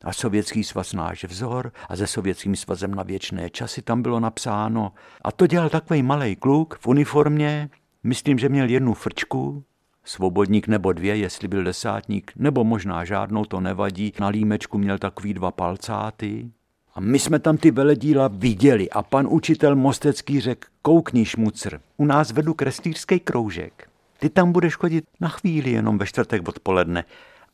A 0.04 0.12
sovětský 0.12 0.64
svaz 0.64 0.92
náš 0.92 1.24
vzor 1.24 1.72
a 1.88 1.96
se 1.96 2.06
sovětským 2.06 2.56
svazem 2.56 2.94
na 2.94 3.02
věčné 3.02 3.50
časy 3.50 3.82
tam 3.82 4.02
bylo 4.02 4.20
napsáno. 4.20 4.92
A 5.22 5.32
to 5.32 5.46
dělal 5.46 5.68
takový 5.68 6.02
malý 6.02 6.36
kluk 6.36 6.78
v 6.80 6.86
uniformě, 6.86 7.70
myslím, 8.02 8.38
že 8.38 8.48
měl 8.48 8.68
jednu 8.68 8.94
frčku, 8.94 9.64
svobodník 10.10 10.68
nebo 10.68 10.92
dvě, 10.92 11.16
jestli 11.16 11.48
byl 11.48 11.64
desátník, 11.64 12.32
nebo 12.36 12.64
možná 12.64 13.04
žádnou, 13.04 13.44
to 13.44 13.60
nevadí. 13.60 14.12
Na 14.20 14.28
límečku 14.28 14.78
měl 14.78 14.98
takový 14.98 15.34
dva 15.34 15.50
palcáty. 15.50 16.50
A 16.94 17.00
my 17.00 17.18
jsme 17.18 17.38
tam 17.38 17.56
ty 17.56 17.70
veledíla 17.70 18.28
viděli 18.28 18.90
a 18.90 19.02
pan 19.02 19.26
učitel 19.30 19.76
Mostecký 19.76 20.40
řekl, 20.40 20.68
koukni 20.82 21.24
šmucr, 21.24 21.80
u 21.96 22.04
nás 22.04 22.32
vedu 22.32 22.54
kreslířský 22.54 23.20
kroužek. 23.20 23.88
Ty 24.18 24.30
tam 24.30 24.52
budeš 24.52 24.74
chodit 24.74 25.04
na 25.20 25.28
chvíli 25.28 25.70
jenom 25.70 25.98
ve 25.98 26.06
čtvrtek 26.06 26.48
odpoledne 26.48 27.04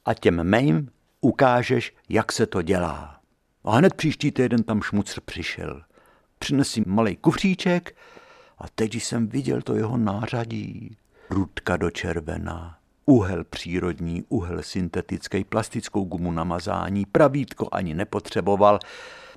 a 0.04 0.14
těm 0.14 0.50
mým 0.56 0.88
ukážeš, 1.20 1.94
jak 2.08 2.32
se 2.32 2.46
to 2.46 2.62
dělá. 2.62 3.20
A 3.64 3.76
hned 3.76 3.94
příští 3.94 4.30
týden 4.30 4.62
tam 4.62 4.82
šmucr 4.82 5.20
přišel. 5.20 5.82
Přinesl 6.38 6.80
malý 6.86 7.16
kufříček 7.16 7.96
a 8.58 8.64
teď 8.74 8.94
jsem 8.94 9.26
viděl 9.26 9.62
to 9.62 9.74
jeho 9.74 9.96
nářadí. 9.96 10.96
Rudka 11.30 11.76
do 11.76 11.90
červená, 11.90 12.76
uhel 13.06 13.44
přírodní, 13.44 14.24
uhel 14.28 14.62
syntetický, 14.62 15.44
plastickou 15.44 16.04
gumu 16.04 16.32
na 16.32 16.44
mazání, 16.44 17.06
pravítko 17.12 17.68
ani 17.72 17.94
nepotřeboval. 17.94 18.78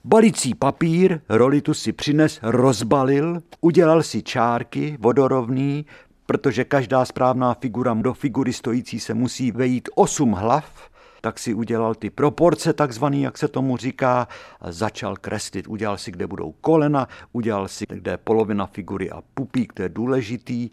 Balicí 0.03 0.55
papír, 0.55 1.21
rolitu 1.29 1.73
si 1.73 1.93
přines, 1.93 2.39
rozbalil, 2.43 3.41
udělal 3.61 4.03
si 4.03 4.23
čárky 4.23 4.97
vodorovný, 4.99 5.85
protože 6.25 6.63
každá 6.63 7.05
správná 7.05 7.53
figura 7.53 7.93
do 7.93 8.13
figury 8.13 8.53
stojící 8.53 8.99
se 8.99 9.13
musí 9.13 9.51
vejít 9.51 9.89
osm 9.95 10.31
hlav, 10.31 10.89
tak 11.21 11.39
si 11.39 11.53
udělal 11.53 11.95
ty 11.95 12.09
proporce 12.09 12.73
takzvaný, 12.73 13.21
jak 13.21 13.37
se 13.37 13.47
tomu 13.47 13.77
říká, 13.77 14.27
a 14.61 14.71
začal 14.71 15.15
kreslit. 15.15 15.67
Udělal 15.67 15.97
si, 15.97 16.11
kde 16.11 16.27
budou 16.27 16.51
kolena, 16.51 17.07
udělal 17.31 17.67
si, 17.67 17.85
kde 17.89 18.11
je 18.11 18.17
polovina 18.17 18.65
figury 18.65 19.09
a 19.09 19.21
pupík, 19.33 19.73
to 19.73 19.81
je 19.81 19.89
důležitý, 19.89 20.69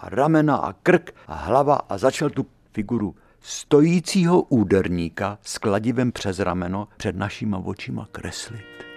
a 0.00 0.08
ramena 0.08 0.56
a 0.56 0.72
krk 0.72 1.14
a 1.26 1.34
hlava 1.34 1.74
a 1.88 1.98
začal 1.98 2.30
tu 2.30 2.46
figuru 2.72 3.14
stojícího 3.40 4.42
úderníka 4.42 5.38
s 5.42 5.58
kladivem 5.58 6.12
přes 6.12 6.38
rameno 6.38 6.88
před 6.96 7.16
našima 7.16 7.58
očima 7.58 8.08
kreslit. 8.12 8.89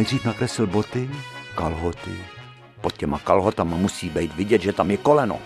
Nejdřív 0.00 0.24
nakreslil 0.24 0.66
boty, 0.66 1.10
kalhoty. 1.54 2.10
Pod 2.80 2.96
těma 2.96 3.18
kalhotama 3.18 3.76
musí 3.76 4.10
být 4.10 4.34
vidět, 4.34 4.62
že 4.62 4.72
tam 4.72 4.90
je 4.90 4.96
koleno, 4.96 5.38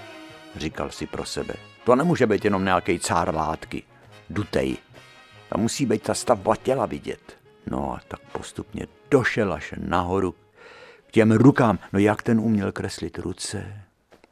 říkal 0.57 0.91
si 0.91 1.07
pro 1.07 1.25
sebe. 1.25 1.55
To 1.85 1.97
nemůže 1.97 2.27
být 2.27 2.45
jenom 2.45 2.65
nějaký 2.65 2.99
cár 2.99 3.35
látky, 3.35 3.83
dutej. 4.31 4.77
Tam 5.49 5.61
musí 5.61 5.87
být 5.87 6.03
ta 6.03 6.15
stavba 6.15 6.57
těla 6.57 6.87
vidět. 6.87 7.39
No 7.67 7.93
a 7.93 8.01
tak 8.09 8.21
postupně 8.21 8.87
došel 9.11 9.53
až 9.53 9.75
nahoru 9.79 10.35
k 11.07 11.11
těm 11.11 11.33
rukám. 11.33 11.79
No 11.93 11.99
jak 11.99 12.23
ten 12.23 12.41
uměl 12.41 12.73
kreslit 12.73 13.19
ruce? 13.19 13.83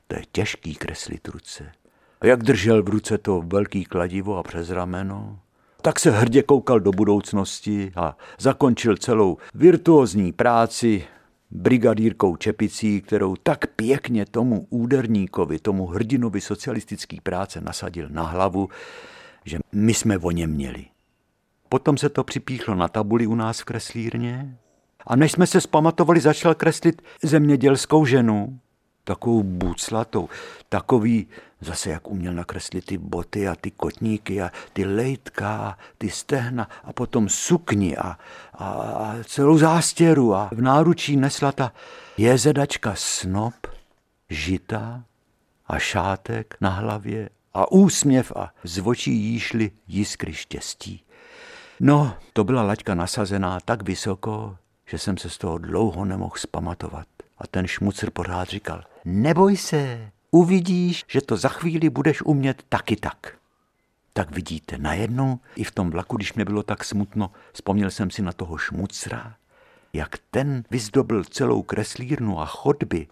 To 0.07 0.17
je 0.17 0.23
těžký 0.33 0.75
kreslit 0.75 1.29
ruce. 1.29 1.73
A 2.21 2.27
jak 2.27 2.43
držel 2.43 2.83
v 2.83 2.89
ruce 2.89 3.19
to 3.19 3.43
velký 3.47 3.85
kladivo 3.85 4.39
a 4.39 4.43
přes 4.43 4.71
rameno? 4.71 5.39
Tak 5.83 6.01
se 6.01 6.11
hrdě 6.11 6.43
koukal 6.43 6.81
do 6.81 6.91
budoucnosti 6.91 7.93
a 7.97 8.17
zakončil 8.39 8.97
celou 8.97 9.37
virtuózní 9.55 10.33
práci 10.33 11.05
brigadírkou 11.51 12.37
Čepicí, 12.37 13.01
kterou 13.01 13.37
tak 13.37 13.67
pěkně 13.67 14.27
tomu 14.27 14.67
úderníkovi, 14.71 15.59
tomu 15.59 15.87
hrdinovi 15.87 16.41
socialistický 16.41 17.21
práce 17.21 17.61
nasadil 17.61 18.09
na 18.11 18.23
hlavu, 18.23 18.69
že 19.45 19.59
my 19.73 19.95
jsme 19.95 20.19
o 20.19 20.31
něm 20.31 20.51
měli. 20.51 20.85
Potom 21.69 21.99
se 21.99 22.09
to 22.09 22.25
připíchlo 22.25 22.75
na 22.75 22.89
tabuli 22.89 23.27
u 23.27 23.35
nás 23.35 23.61
v 23.61 23.65
kreslírně 23.65 24.59
a 25.07 25.17
než 25.17 25.33
jsme 25.33 25.47
se 25.47 25.61
zpamatovali, 25.61 26.21
začal 26.21 26.55
kreslit 26.55 27.03
zemědělskou 27.23 28.05
ženu, 28.05 28.59
takovou 29.05 29.43
buclatou, 29.43 30.29
takový, 30.69 31.27
zase 31.61 31.91
jak 31.91 32.09
uměl 32.09 32.33
nakreslit 32.33 32.85
ty 32.85 32.99
boty 32.99 33.49
a 33.49 33.57
ty 33.57 33.71
kotníky 33.71 34.43
a 34.43 34.51
ty 34.73 34.85
lejtka, 34.85 35.79
ty 35.99 36.11
stehna 36.11 36.69
a 36.85 36.93
potom 36.93 37.29
sukni 37.29 37.97
a, 37.97 38.19
a, 38.53 38.65
a 38.65 39.17
celou 39.25 39.59
zástěru 39.59 40.35
a 40.35 40.51
v 40.53 40.61
náručí 40.61 41.17
nesla 41.17 41.53
ta 41.53 41.73
jezedačka 42.17 42.95
snop, 42.97 43.55
žita 44.31 45.05
a 45.67 45.79
šátek 45.79 46.57
na 46.61 46.71
hlavě 46.71 47.31
a 47.55 47.73
úsměv 47.73 48.33
a 48.37 48.53
z 48.65 48.87
očí 48.87 49.13
jí 49.13 49.41
šly 49.41 49.71
jiskry 49.87 50.35
štěstí. 50.35 51.05
No, 51.81 52.17
to 52.33 52.45
byla 52.45 52.63
laťka 52.63 52.95
nasazená 52.95 53.61
tak 53.65 53.83
vysoko, 53.83 54.57
že 54.87 54.99
jsem 54.99 55.19
se 55.19 55.31
z 55.31 55.39
toho 55.39 55.59
dlouho 55.59 56.05
nemohl 56.05 56.37
spamatovat. 56.37 57.07
A 57.39 57.47
ten 57.47 57.67
šmucr 57.67 58.11
pořád 58.11 58.49
říkal, 58.49 58.85
neboj 59.05 59.57
se, 59.57 60.11
uvidíš, 60.31 61.05
že 61.09 61.21
to 61.21 61.37
za 61.37 61.49
chvíli 61.49 61.91
budeš 61.91 62.23
umět 62.23 62.63
taky 62.69 62.97
tak. 62.97 63.37
Tak 64.13 64.31
vidíte, 64.31 64.79
najednou 64.79 65.41
i 65.57 65.65
v 65.65 65.71
tom 65.71 65.91
vlaku, 65.91 66.17
když 66.17 66.35
mě 66.35 66.45
bylo 66.45 66.63
tak 66.63 66.85
smutno, 66.85 67.31
vzpomněl 67.53 67.91
jsem 67.91 68.11
si 68.11 68.23
na 68.23 68.33
toho 68.33 68.59
šmucra, 68.59 69.35
jak 69.93 70.19
ten 70.31 70.65
vyzdobil 70.71 71.25
celou 71.25 71.63
kreslírnu 71.63 72.41
a 72.41 72.47
chodby. 72.47 73.07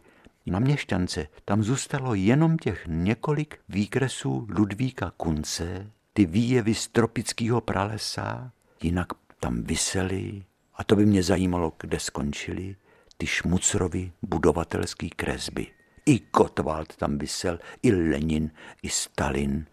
Na 0.47 0.59
měšťance 0.59 1.27
tam 1.45 1.63
zůstalo 1.63 2.15
jenom 2.15 2.59
těch 2.59 2.85
několik 2.87 3.59
výkresů 3.69 4.47
Ludvíka 4.51 5.13
Kunce, 5.17 5.91
ty 6.13 6.27
výjevy 6.27 6.75
z 6.75 6.89
tropického 6.89 7.61
pralesa, 7.61 8.53
jinak 8.83 9.09
tam 9.41 9.63
vysely, 9.63 10.43
a 10.75 10.85
to 10.85 10.97
by 10.97 11.07
mě 11.07 11.23
zajímalo, 11.23 11.73
kde 11.81 12.01
skončili, 12.01 12.77
ty 13.17 13.27
šmucrovi 13.27 14.13
budovatelský 14.23 15.11
kresby. 15.11 15.67
I 16.07 16.19
Kotwald 16.19 16.97
tam 16.97 17.19
vysel, 17.19 17.59
i 17.83 17.93
Lenin, 17.93 18.51
i 18.83 18.89
Stalin. 18.89 19.67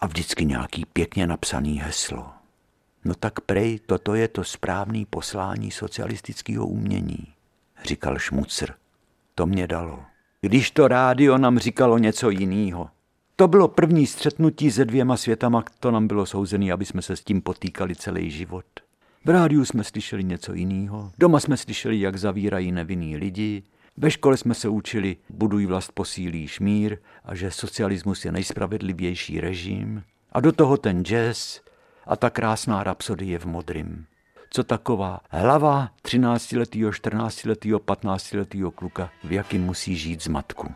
A 0.00 0.06
vždycky 0.06 0.44
nějaký 0.44 0.84
pěkně 0.84 1.26
napsaný 1.26 1.80
heslo. 1.80 2.30
No 3.04 3.14
tak 3.14 3.40
prej, 3.40 3.78
toto 3.78 4.14
je 4.14 4.28
to 4.28 4.44
správný 4.44 5.06
poslání 5.06 5.70
socialistického 5.70 6.66
umění, 6.66 7.26
říkal 7.84 8.18
Šmucr. 8.18 8.72
To 9.34 9.46
mě 9.46 9.66
dalo. 9.66 10.02
Když 10.40 10.70
to 10.70 10.88
rádio 10.88 11.38
nám 11.38 11.58
říkalo 11.58 11.98
něco 11.98 12.30
jiného. 12.30 12.90
To 13.36 13.48
bylo 13.48 13.68
první 13.68 14.06
střetnutí 14.06 14.70
se 14.70 14.84
dvěma 14.84 15.16
světama, 15.16 15.64
to 15.80 15.90
nám 15.90 16.06
bylo 16.06 16.26
souzený, 16.26 16.72
aby 16.72 16.84
jsme 16.84 17.02
se 17.02 17.16
s 17.16 17.20
tím 17.20 17.40
potýkali 17.40 17.96
celý 17.96 18.30
život. 18.30 18.64
V 19.24 19.28
rádiu 19.28 19.64
jsme 19.64 19.84
slyšeli 19.84 20.24
něco 20.24 20.54
jiného, 20.54 21.12
doma 21.18 21.40
jsme 21.40 21.56
slyšeli, 21.56 22.00
jak 22.00 22.16
zavírají 22.16 22.72
nevinný 22.72 23.16
lidi, 23.16 23.62
ve 23.96 24.10
škole 24.10 24.36
jsme 24.36 24.54
se 24.54 24.68
učili, 24.68 25.16
budují 25.30 25.66
vlast 25.66 25.92
posílí 25.92 26.48
šmír 26.48 26.98
a 27.24 27.34
že 27.34 27.50
socialismus 27.50 28.24
je 28.24 28.32
nejspravedlivější 28.32 29.40
režim. 29.40 30.02
A 30.32 30.40
do 30.40 30.52
toho 30.52 30.76
ten 30.76 31.04
jazz 31.04 31.60
a 32.06 32.16
ta 32.16 32.30
krásná 32.30 32.84
rapsodie 32.84 33.38
v 33.38 33.44
modrým. 33.44 34.06
Co 34.50 34.64
taková 34.64 35.20
hlava 35.30 35.90
13-letého, 36.04 36.90
14-letého, 36.90 37.78
15-letého 37.78 38.70
kluka, 38.70 39.10
v 39.24 39.32
jakým 39.32 39.64
musí 39.64 39.96
žít 39.96 40.22
z 40.22 40.28
matku. 40.28 40.74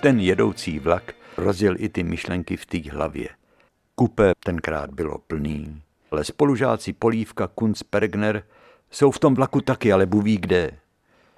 Ten 0.00 0.20
jedoucí 0.20 0.78
vlak 0.78 1.14
rozjel 1.36 1.74
i 1.78 1.88
ty 1.88 2.02
myšlenky 2.02 2.56
v 2.56 2.66
té 2.66 2.90
hlavě. 2.90 3.28
Kupe 3.94 4.32
tenkrát 4.44 4.90
bylo 4.90 5.18
plný, 5.18 5.82
ale 6.10 6.24
spolužáci 6.24 6.92
Polívka, 6.92 7.46
Kunz, 7.46 7.82
Pergner 7.82 8.42
jsou 8.90 9.10
v 9.10 9.18
tom 9.18 9.34
vlaku 9.34 9.60
taky, 9.60 9.92
ale 9.92 10.06
buví 10.06 10.38
kde. 10.38 10.70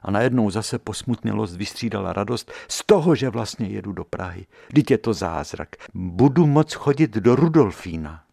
A 0.01 0.11
najednou 0.11 0.51
zase 0.51 0.79
posmutnělost 0.79 1.57
vystřídala 1.57 2.13
radost 2.13 2.53
z 2.69 2.87
toho, 2.87 3.15
že 3.15 3.31
vlastně 3.31 3.67
jedu 3.67 3.93
do 3.93 4.05
Prahy. 4.05 4.47
Vždyť 4.69 4.91
je 4.91 4.99
to 4.99 5.15
zázrak. 5.15 5.69
Budu 5.95 6.47
moc 6.47 6.75
chodit 6.75 7.11
do 7.11 7.37
Rudolfína 7.37 8.25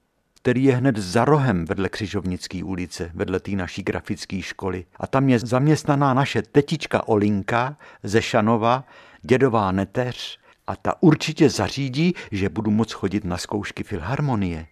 který 0.42 0.64
je 0.64 0.76
hned 0.76 0.98
za 0.98 1.26
rohem 1.26 1.66
vedle 1.66 1.90
Křižovnické 1.90 2.64
ulice, 2.64 3.12
vedle 3.14 3.40
té 3.40 3.52
naší 3.52 3.84
grafické 3.84 4.42
školy. 4.42 4.86
A 5.00 5.08
tam 5.08 5.30
je 5.30 5.40
zaměstnaná 5.40 6.14
naše 6.14 6.42
tetička 6.42 7.08
Olinka 7.08 7.78
ze 8.04 8.22
Šanova, 8.22 8.84
dědová 9.22 9.72
neteř 9.72 10.40
a 10.68 10.76
ta 10.76 11.04
určitě 11.04 11.50
zařídí, 11.50 12.14
že 12.32 12.50
budu 12.50 12.72
moc 12.72 12.92
chodit 12.92 13.24
na 13.26 13.38
zkoušky 13.38 13.84
filharmonie. 13.84 14.68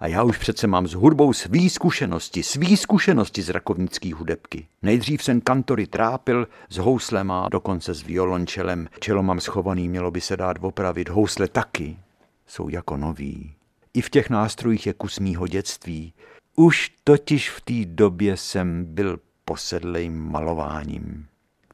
A 0.00 0.06
já 0.06 0.22
už 0.22 0.38
přece 0.38 0.66
mám 0.66 0.86
s 0.86 0.92
hudbou 0.92 1.32
svý 1.32 1.70
zkušenosti, 1.70 2.42
svý 2.42 2.76
zkušenosti 2.76 3.42
z 3.42 3.48
rakovnický 3.48 4.12
hudebky. 4.12 4.66
Nejdřív 4.82 5.22
jsem 5.22 5.40
kantory 5.40 5.86
trápil 5.86 6.48
s 6.68 6.76
houslem 6.76 7.30
a 7.30 7.48
dokonce 7.48 7.94
s 7.94 8.02
violončelem. 8.02 8.88
Čelo 9.00 9.22
mám 9.22 9.40
schovaný, 9.40 9.88
mělo 9.88 10.10
by 10.10 10.20
se 10.20 10.36
dát 10.36 10.56
opravit, 10.60 11.08
housle 11.08 11.48
taky. 11.48 11.96
Jsou 12.46 12.68
jako 12.68 12.96
nový. 12.96 13.54
I 13.94 14.00
v 14.00 14.10
těch 14.10 14.30
nástrojích 14.30 14.86
je 14.86 14.92
kus 14.92 15.18
mýho 15.18 15.46
dětství. 15.46 16.12
Už 16.56 16.92
totiž 17.04 17.50
v 17.50 17.60
té 17.60 17.84
době 17.84 18.36
jsem 18.36 18.84
byl 18.84 19.18
posedlej 19.44 20.10
malováním, 20.10 21.26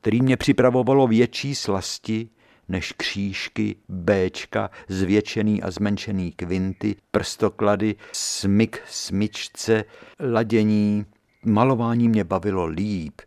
který 0.07 0.23
mě 0.23 0.37
připravovalo 0.37 1.07
větší 1.07 1.55
slasti 1.55 2.29
než 2.69 2.93
křížky, 2.93 3.77
béčka, 3.89 4.71
zvětšený 4.89 5.63
a 5.63 5.71
zmenšený 5.71 6.33
kvinty, 6.33 6.97
prstoklady, 7.11 7.95
smyk, 8.13 8.83
smyčce, 8.89 9.85
ladění. 10.33 11.07
Malování 11.45 12.09
mě 12.09 12.25
bavilo 12.25 12.67
líp, 12.67 13.21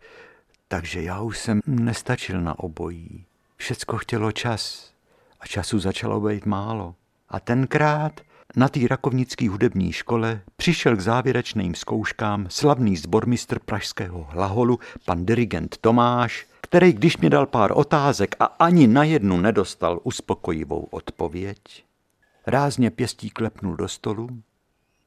takže 0.68 1.02
já 1.02 1.22
už 1.22 1.40
jsem 1.40 1.60
nestačil 1.68 2.42
na 2.42 2.60
obojí. 2.60 3.26
Všecko 3.58 3.98
chtělo 3.98 4.32
čas 4.32 4.92
a 5.40 5.48
času 5.48 5.80
začalo 5.80 6.22
být 6.22 6.46
málo. 6.46 6.96
A 7.30 7.40
tenkrát 7.40 8.22
na 8.56 8.70
té 8.70 8.80
rakovnické 8.88 9.50
hudební 9.50 9.94
škole 9.94 10.42
přišel 10.56 10.96
k 10.96 11.02
závěrečným 11.02 11.76
zkouškám 11.76 12.46
slavný 12.50 12.98
zbormistr 12.98 13.60
pražského 13.60 14.28
hlaholu, 14.30 14.80
pan 15.06 15.26
dirigent 15.26 15.78
Tomáš, 15.82 16.46
který, 16.70 16.94
když 16.94 17.18
mi 17.18 17.30
dal 17.30 17.46
pár 17.46 17.72
otázek 17.76 18.36
a 18.40 18.46
ani 18.46 18.88
na 18.88 19.04
jednu 19.04 19.38
nedostal 19.38 20.00
uspokojivou 20.04 20.88
odpověď, 20.92 21.58
rázně 22.48 22.92
pěstí 22.92 23.30
klepnul 23.30 23.76
do 23.76 23.88
stolu, 23.88 24.30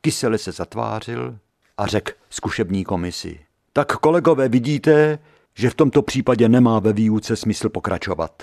kysele 0.01 0.39
se 0.39 0.53
zatvářil 0.53 1.39
a 1.79 1.87
řekl 1.87 2.13
zkušební 2.31 2.85
komisi. 2.85 3.41
Tak 3.73 3.97
kolegové 3.97 4.49
vidíte, 4.49 5.19
že 5.55 5.71
v 5.71 5.75
tomto 5.75 6.03
případě 6.03 6.49
nemá 6.49 6.79
ve 6.79 6.93
výuce 6.93 7.37
smysl 7.37 7.69
pokračovat. 7.69 8.43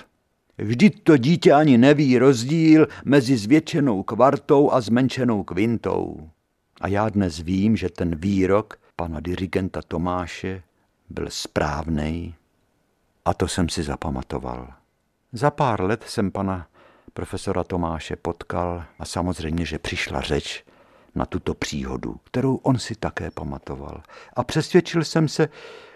Vždyť 0.57 1.03
to 1.03 1.17
dítě 1.17 1.53
ani 1.53 1.77
neví 1.77 2.17
rozdíl 2.17 2.87
mezi 3.05 3.37
zvětšenou 3.37 4.03
kvartou 4.03 4.71
a 4.71 4.81
zmenšenou 4.81 5.43
kvintou. 5.43 6.29
A 6.81 6.87
já 6.87 7.09
dnes 7.09 7.39
vím, 7.39 7.77
že 7.77 7.89
ten 7.89 8.15
výrok 8.15 8.79
pana 8.95 9.19
dirigenta 9.19 9.81
Tomáše 9.81 10.63
byl 11.09 11.25
správný 11.29 12.35
a 13.29 13.33
to 13.33 13.47
jsem 13.47 13.69
si 13.69 13.83
zapamatoval. 13.83 14.73
Za 15.33 15.51
pár 15.51 15.81
let 15.81 16.03
jsem 16.07 16.31
pana 16.31 16.67
profesora 17.13 17.63
Tomáše 17.63 18.15
potkal 18.15 18.83
a 18.99 19.05
samozřejmě, 19.05 19.65
že 19.65 19.79
přišla 19.79 20.21
řeč 20.21 20.63
na 21.15 21.25
tuto 21.25 21.53
příhodu, 21.53 22.19
kterou 22.23 22.55
on 22.55 22.79
si 22.79 22.95
také 22.95 23.31
pamatoval. 23.31 24.03
A 24.33 24.43
přesvědčil 24.43 25.03
jsem 25.03 25.27
se, 25.27 25.49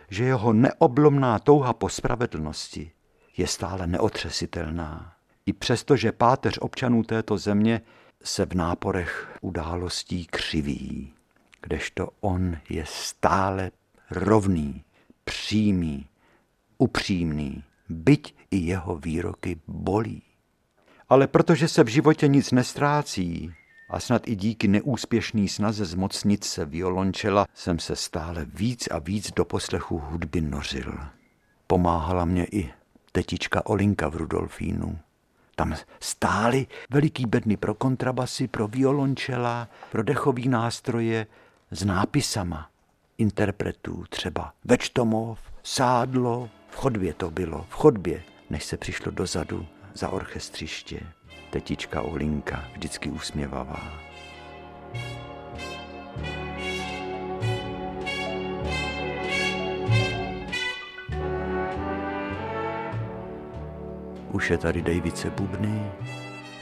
že 0.10 0.24
jeho 0.24 0.54
neoblomná 0.54 1.40
touha 1.40 1.74
po 1.74 1.90
spravedlnosti 1.90 2.92
je 3.38 3.48
stále 3.48 3.88
neotřesitelná. 3.88 5.14
I 5.46 5.54
přesto, 5.54 5.96
že 5.96 6.12
páteř 6.12 6.58
občanů 6.62 7.04
této 7.04 7.38
země 7.38 7.82
se 8.24 8.46
v 8.46 8.54
náporech 8.54 9.38
událostí 9.42 10.26
křiví, 10.26 11.14
kdežto 11.62 12.10
on 12.22 12.58
je 12.70 12.86
stále 12.88 13.72
rovný, 14.12 14.84
přímý, 15.24 16.08
upřímný, 16.84 17.64
byť 17.90 18.36
i 18.52 18.58
jeho 18.58 18.96
výroky 18.96 19.60
bolí. 19.68 20.22
Ale 21.10 21.28
protože 21.28 21.68
se 21.68 21.84
v 21.84 21.88
životě 21.88 22.28
nic 22.28 22.52
nestrácí 22.52 23.54
a 23.90 24.00
snad 24.00 24.28
i 24.28 24.36
díky 24.36 24.68
neúspěšný 24.68 25.48
snaze 25.48 25.86
zmocnit 25.86 26.44
se 26.44 26.66
violončela 26.66 27.46
jsem 27.54 27.80
se 27.80 27.96
stále 27.96 28.46
víc 28.46 28.88
a 28.92 29.00
víc 29.00 29.32
do 29.32 29.46
poslechu 29.46 29.98
hudby 29.98 30.42
nořil. 30.42 31.00
Pomáhala 31.68 32.26
mě 32.26 32.46
i 32.52 32.74
tetička 33.12 33.66
Olinka 33.66 34.10
v 34.10 34.16
Rudolfínu. 34.16 35.00
Tam 35.56 35.76
stály 36.00 36.68
veliký 36.90 37.26
bedny 37.26 37.58
pro 37.58 37.74
kontrabasy, 37.74 38.48
pro 38.48 38.68
violončela, 38.68 39.68
pro 39.92 40.04
dechový 40.04 40.50
nástroje 40.50 41.28
s 41.72 41.86
nápisama 41.86 42.70
interpretů, 43.18 44.04
třeba 44.10 44.54
Večtomov, 44.66 45.40
Sádlo, 45.64 46.50
v 46.74 46.76
chodbě 46.76 47.14
to 47.14 47.32
bylo, 47.32 47.66
v 47.70 47.74
chodbě, 47.74 48.24
než 48.50 48.64
se 48.64 48.78
přišlo 48.78 49.12
dozadu 49.12 49.66
za 49.94 50.10
orchestřiště. 50.10 51.00
Tetička 51.50 52.02
Olinka, 52.02 52.64
vždycky 52.74 53.10
usměvavá. 53.10 53.94
Už 64.32 64.50
je 64.50 64.58
tady 64.58 64.82
Davice 64.82 65.30
Bubny. 65.30 65.92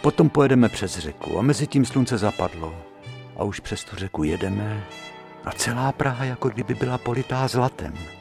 Potom 0.01 0.29
pojedeme 0.29 0.69
přes 0.69 0.97
řeku 0.97 1.39
a 1.39 1.41
mezi 1.41 1.67
tím 1.67 1.85
slunce 1.85 2.17
zapadlo. 2.17 2.75
A 3.37 3.43
už 3.43 3.59
přes 3.59 3.83
tu 3.83 3.95
řeku 3.95 4.23
jedeme 4.23 4.83
a 5.45 5.51
celá 5.51 5.91
Praha 5.91 6.25
jako 6.25 6.49
kdyby 6.49 6.75
byla 6.75 6.97
politá 6.97 7.47
zlatem. 7.47 8.20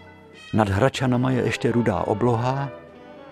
Nad 0.53 0.69
Hračanama 0.69 1.31
je 1.31 1.43
ještě 1.43 1.73
rudá 1.73 2.01
obloha 2.01 2.69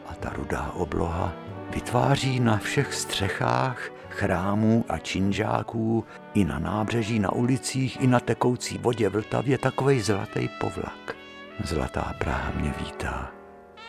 a 0.09 0.14
ta 0.14 0.31
rudá 0.37 0.71
obloha 0.75 1.33
vytváří 1.71 2.41
na 2.41 2.57
všech 2.57 2.95
střechách 2.95 3.91
chrámů 4.11 4.85
a 4.89 4.99
činžáků, 4.99 6.05
i 6.35 6.45
na 6.45 6.59
nábřeží, 6.59 7.19
na 7.19 7.33
ulicích, 7.33 8.01
i 8.01 8.07
na 8.07 8.21
tekoucí 8.21 8.79
vodě 8.79 9.09
Vltavě 9.09 9.59
takovej 9.59 10.01
zlatý 10.01 10.49
povlak. 10.61 11.16
Zlatá 11.64 12.14
Praha 12.19 12.53
mě 12.55 12.75
vítá. 12.85 13.31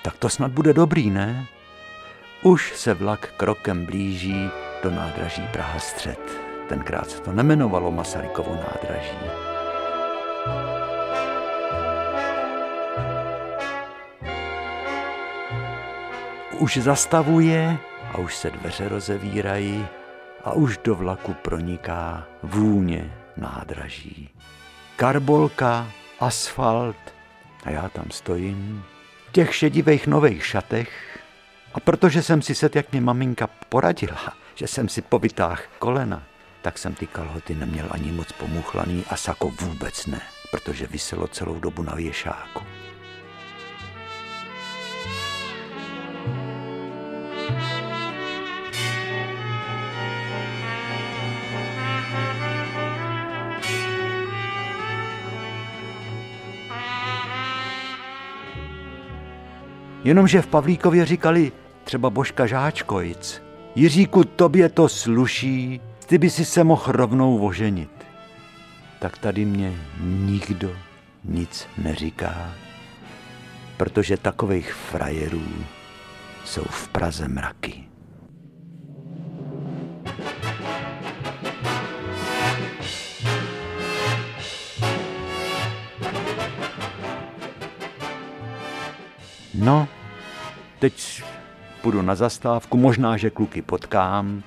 Tak 0.04 0.18
to 0.18 0.30
snad 0.30 0.52
bude 0.52 0.74
dobrý, 0.74 1.10
ne? 1.10 1.46
Už 2.44 2.74
se 2.76 2.94
vlak 2.94 3.34
krokem 3.38 3.86
blíží 3.86 4.50
do 4.84 4.92
nádraží 4.92 5.42
Praha 5.54 5.80
střed. 5.80 6.20
Tenkrát 6.70 7.10
se 7.10 7.22
to 7.22 7.32
nemenovalo 7.32 7.92
Masarykovo 7.92 8.56
nádraží. 8.56 9.49
Už 16.60 16.78
zastavuje 16.78 17.78
a 18.14 18.18
už 18.18 18.36
se 18.36 18.49
dveře 18.49 18.89
rozevírají 18.89 19.88
a 20.43 20.53
už 20.53 20.78
do 20.84 20.95
vlaku 20.95 21.34
proniká 21.34 22.28
vůně 22.43 23.14
nádraží. 23.38 24.30
Karbolka, 24.95 25.91
asfalt 26.20 26.95
a 27.64 27.70
já 27.70 27.89
tam 27.89 28.05
stojím 28.12 28.84
v 29.30 29.32
těch 29.32 29.55
šedivých 29.55 30.07
nových 30.07 30.45
šatech 30.45 31.20
a 31.74 31.80
protože 31.80 32.24
jsem 32.24 32.41
si 32.41 32.55
set, 32.55 32.76
jak 32.76 32.91
mě 32.91 33.01
maminka 33.01 33.47
poradila, 33.70 34.34
že 34.55 34.68
jsem 34.68 34.89
si 34.89 35.01
povytáhl 35.01 35.62
kolena, 35.80 36.24
tak 36.62 36.78
jsem 36.78 36.93
ty 36.93 37.07
kalhoty 37.07 37.55
neměl 37.55 37.88
ani 37.91 38.12
moc 38.12 38.32
pomuchlaný 38.32 39.03
a 39.10 39.16
sako 39.16 39.49
vůbec 39.49 40.05
ne, 40.05 40.22
protože 40.51 40.88
vyselo 40.88 41.28
celou 41.28 41.60
dobu 41.60 41.84
na 41.84 41.95
věšáku. 41.95 42.64
Jenomže 60.04 60.41
v 60.41 60.47
Pavlíkově 60.47 61.06
říkali 61.06 61.52
třeba 61.84 62.10
Božka 62.10 62.45
Žáčkojic. 62.45 63.43
Jiříku, 63.76 64.24
tobě 64.24 64.70
to 64.70 64.89
sluší, 64.89 65.82
ty 66.06 66.18
by 66.18 66.30
si 66.30 66.45
se 66.45 66.64
mohl 66.64 66.91
rovnou 66.91 67.45
oženit. 67.45 67.89
Tak 69.00 69.18
tady 69.18 69.45
mě 69.45 69.74
nikdo 70.02 70.72
nic 71.24 71.68
neříká, 71.78 72.54
protože 73.78 74.18
takových 74.18 74.74
frajerů 74.74 75.47
jsou 76.45 76.64
v 76.64 76.88
Praze 76.88 77.28
mraky. 77.28 77.89
Teď 90.80 91.24
půjdu 91.82 92.02
na 92.02 92.16
zastávku, 92.16 92.78
možná, 92.78 93.18
že 93.18 93.30
kluky 93.30 93.62
potkám. 93.62 94.44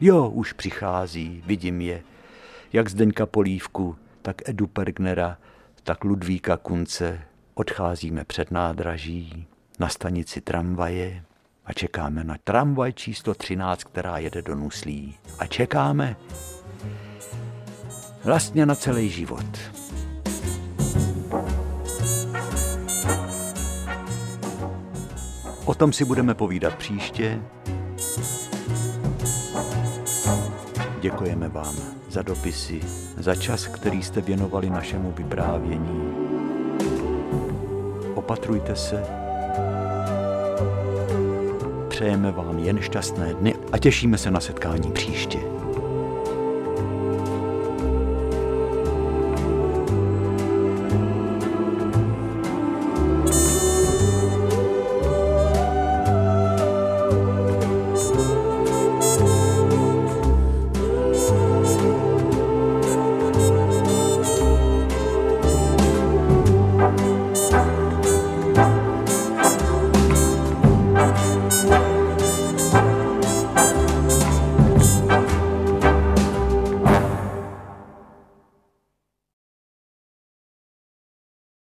Jo, 0.00 0.28
už 0.28 0.52
přichází, 0.52 1.42
vidím 1.46 1.80
je. 1.80 2.02
Jak 2.72 2.88
Zdeňka 2.88 3.26
Polívku, 3.26 3.96
tak 4.22 4.48
Edu 4.48 4.66
Pergnera, 4.66 5.36
tak 5.82 6.04
Ludvíka 6.04 6.56
Kunce. 6.56 7.20
Odcházíme 7.54 8.24
před 8.24 8.50
nádraží, 8.50 9.46
na 9.78 9.88
stanici 9.88 10.40
tramvaje 10.40 11.24
a 11.64 11.72
čekáme 11.72 12.24
na 12.24 12.36
tramvaj 12.44 12.92
číslo 12.92 13.34
13, 13.34 13.84
která 13.84 14.18
jede 14.18 14.42
do 14.42 14.54
Nuslí. 14.54 15.14
A 15.38 15.46
čekáme 15.46 16.16
vlastně 18.24 18.66
na 18.66 18.74
celý 18.74 19.10
život. 19.10 19.77
O 25.68 25.74
tom 25.74 25.92
si 25.92 26.04
budeme 26.04 26.34
povídat 26.34 26.74
příště. 26.74 27.42
Děkujeme 31.00 31.48
vám 31.48 31.74
za 32.10 32.22
dopisy, 32.22 32.80
za 33.16 33.34
čas, 33.34 33.66
který 33.66 34.02
jste 34.02 34.20
věnovali 34.20 34.70
našemu 34.70 35.12
vyprávění. 35.12 36.14
Opatrujte 38.14 38.76
se. 38.76 39.04
Přejeme 41.88 42.32
vám 42.32 42.58
jen 42.58 42.80
šťastné 42.80 43.34
dny 43.34 43.54
a 43.72 43.78
těšíme 43.78 44.18
se 44.18 44.30
na 44.30 44.40
setkání 44.40 44.92
příště. 44.92 45.57